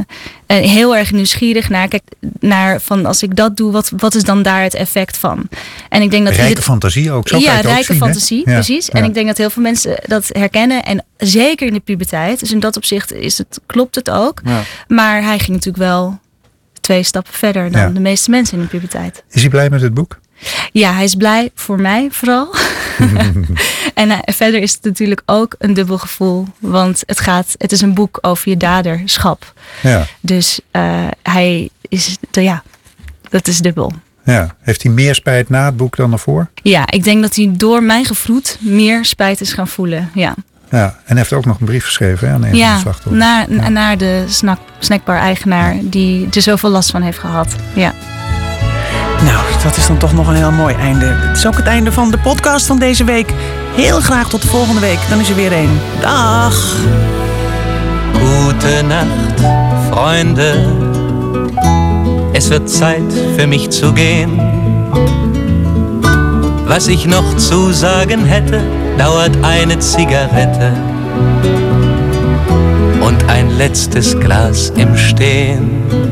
heel 0.46 0.96
erg 0.96 1.12
nieuwsgierig 1.12 1.68
naar 1.68 1.88
kijk, 1.88 2.02
naar 2.40 2.80
van 2.80 3.06
als 3.06 3.22
ik 3.22 3.36
dat 3.36 3.56
doe, 3.56 3.72
wat, 3.72 3.92
wat 3.96 4.14
is 4.14 4.22
dan 4.22 4.42
daar 4.42 4.62
het 4.62 4.74
effect 4.74 5.16
van? 5.16 5.48
En 5.88 6.02
ik 6.02 6.10
denk 6.10 6.24
dat 6.24 6.34
rijke 6.34 6.48
ieder... 6.48 6.64
fantasie 6.64 7.10
ook. 7.10 7.28
Zo 7.28 7.38
ja, 7.38 7.60
rijke 7.60 7.84
zien, 7.84 7.96
fantasie, 7.96 8.42
ja. 8.44 8.52
precies. 8.52 8.86
Ja. 8.86 8.92
En 8.92 9.04
ik 9.04 9.14
denk 9.14 9.26
dat 9.26 9.36
heel 9.36 9.50
veel 9.50 9.62
mensen 9.62 9.96
dat 10.06 10.28
herkennen. 10.32 10.84
En 10.84 11.04
zeker 11.16 11.66
in 11.66 11.72
de 11.72 11.80
puberteit. 11.80 12.40
Dus 12.40 12.52
in 12.52 12.60
dat 12.60 12.76
opzicht 12.76 13.12
is 13.12 13.38
het, 13.38 13.60
klopt 13.66 13.94
het 13.94 14.10
ook. 14.10 14.40
Ja. 14.44 14.62
Maar 14.88 15.22
hij 15.22 15.38
ging 15.38 15.50
natuurlijk 15.50 15.84
wel 15.84 16.18
twee 16.80 17.02
stappen 17.02 17.32
verder 17.32 17.70
dan 17.70 17.94
de 17.94 18.00
meeste 18.00 18.30
mensen 18.30 18.56
in 18.56 18.62
de 18.62 18.68
puberteit. 18.68 19.24
Is 19.30 19.40
hij 19.40 19.50
blij 19.50 19.70
met 19.70 19.80
het 19.80 19.94
boek? 19.94 20.18
Ja, 20.72 20.92
hij 20.92 21.04
is 21.04 21.14
blij 21.14 21.50
voor 21.54 21.80
mij 21.80 22.08
vooral. 22.10 22.54
en 23.94 24.08
uh, 24.08 24.18
verder 24.24 24.60
is 24.60 24.72
het 24.72 24.84
natuurlijk 24.84 25.22
ook 25.26 25.54
een 25.58 25.74
dubbel 25.74 25.98
gevoel. 25.98 26.46
Want 26.58 27.02
het, 27.06 27.20
gaat, 27.20 27.54
het 27.58 27.72
is 27.72 27.80
een 27.80 27.94
boek 27.94 28.18
over 28.20 28.48
je 28.48 28.56
daderschap. 28.56 29.52
Ja. 29.82 30.06
Dus 30.20 30.60
uh, 30.72 31.06
hij 31.22 31.68
is, 31.88 32.16
ja, 32.30 32.62
dat 33.28 33.48
is 33.48 33.58
dubbel. 33.58 33.92
Ja. 34.24 34.54
Heeft 34.60 34.82
hij 34.82 34.92
meer 34.92 35.14
spijt 35.14 35.48
na 35.48 35.64
het 35.64 35.76
boek 35.76 35.96
dan 35.96 36.12
ervoor? 36.12 36.48
Ja, 36.62 36.90
ik 36.90 37.04
denk 37.04 37.22
dat 37.22 37.36
hij 37.36 37.52
door 37.56 37.82
mijn 37.82 38.04
gevloed 38.04 38.56
meer 38.60 39.04
spijt 39.04 39.40
is 39.40 39.52
gaan 39.52 39.68
voelen. 39.68 40.10
Ja. 40.14 40.34
Ja, 40.70 41.00
en 41.04 41.16
heeft 41.16 41.32
ook 41.32 41.44
nog 41.44 41.60
een 41.60 41.66
brief 41.66 41.84
geschreven 41.84 42.28
hè, 42.28 42.34
aan 42.34 42.44
een 42.44 42.56
ja, 42.56 42.66
van 42.66 42.74
de 42.74 42.80
slachtoffers. 42.80 43.24
Naar, 43.24 43.50
ja, 43.50 43.68
naar 43.68 43.98
de 43.98 44.24
snack, 44.28 44.58
snackbar-eigenaar 44.78 45.76
die 45.82 46.28
er 46.30 46.42
zoveel 46.42 46.70
last 46.70 46.90
van 46.90 47.02
heeft 47.02 47.18
gehad. 47.18 47.56
Ja. 47.74 47.94
Nou, 49.26 49.44
dat 49.62 49.76
is 49.76 49.86
dan 49.86 49.96
toch 49.96 50.12
nog 50.12 50.28
een 50.28 50.34
heel 50.34 50.52
mooi 50.52 50.74
einde. 50.74 51.06
Het 51.06 51.36
is 51.36 51.46
ook 51.46 51.56
het 51.56 51.66
einde 51.66 51.92
van 51.92 52.10
de 52.10 52.18
podcast 52.18 52.66
van 52.66 52.78
deze 52.78 53.04
week. 53.04 53.32
Heel 53.74 54.00
graag 54.00 54.28
tot 54.28 54.42
de 54.42 54.48
volgende 54.48 54.80
week. 54.80 54.98
Dan 55.08 55.20
is 55.20 55.28
er 55.28 55.34
weer 55.34 55.52
een. 55.52 55.80
Dag. 56.00 56.76
Gute 58.12 58.82
Nacht, 58.82 59.40
Freunde. 59.90 60.54
Es 62.32 62.48
wird 62.48 62.70
Zeit 62.70 63.12
für 63.36 63.46
mich 63.46 63.70
zu 63.70 63.92
gehen. 63.92 64.40
Was 66.66 66.86
ich 66.86 67.06
noch 67.06 67.36
zu 67.36 67.72
sagen 67.72 68.24
hätte, 68.24 68.60
dauert 68.96 69.36
eine 69.42 69.78
Zigarette 69.78 70.72
und 73.00 73.24
ein 73.28 73.56
letztes 73.56 74.14
Glas 74.18 74.72
im 74.74 74.96
Stehen. 74.96 76.05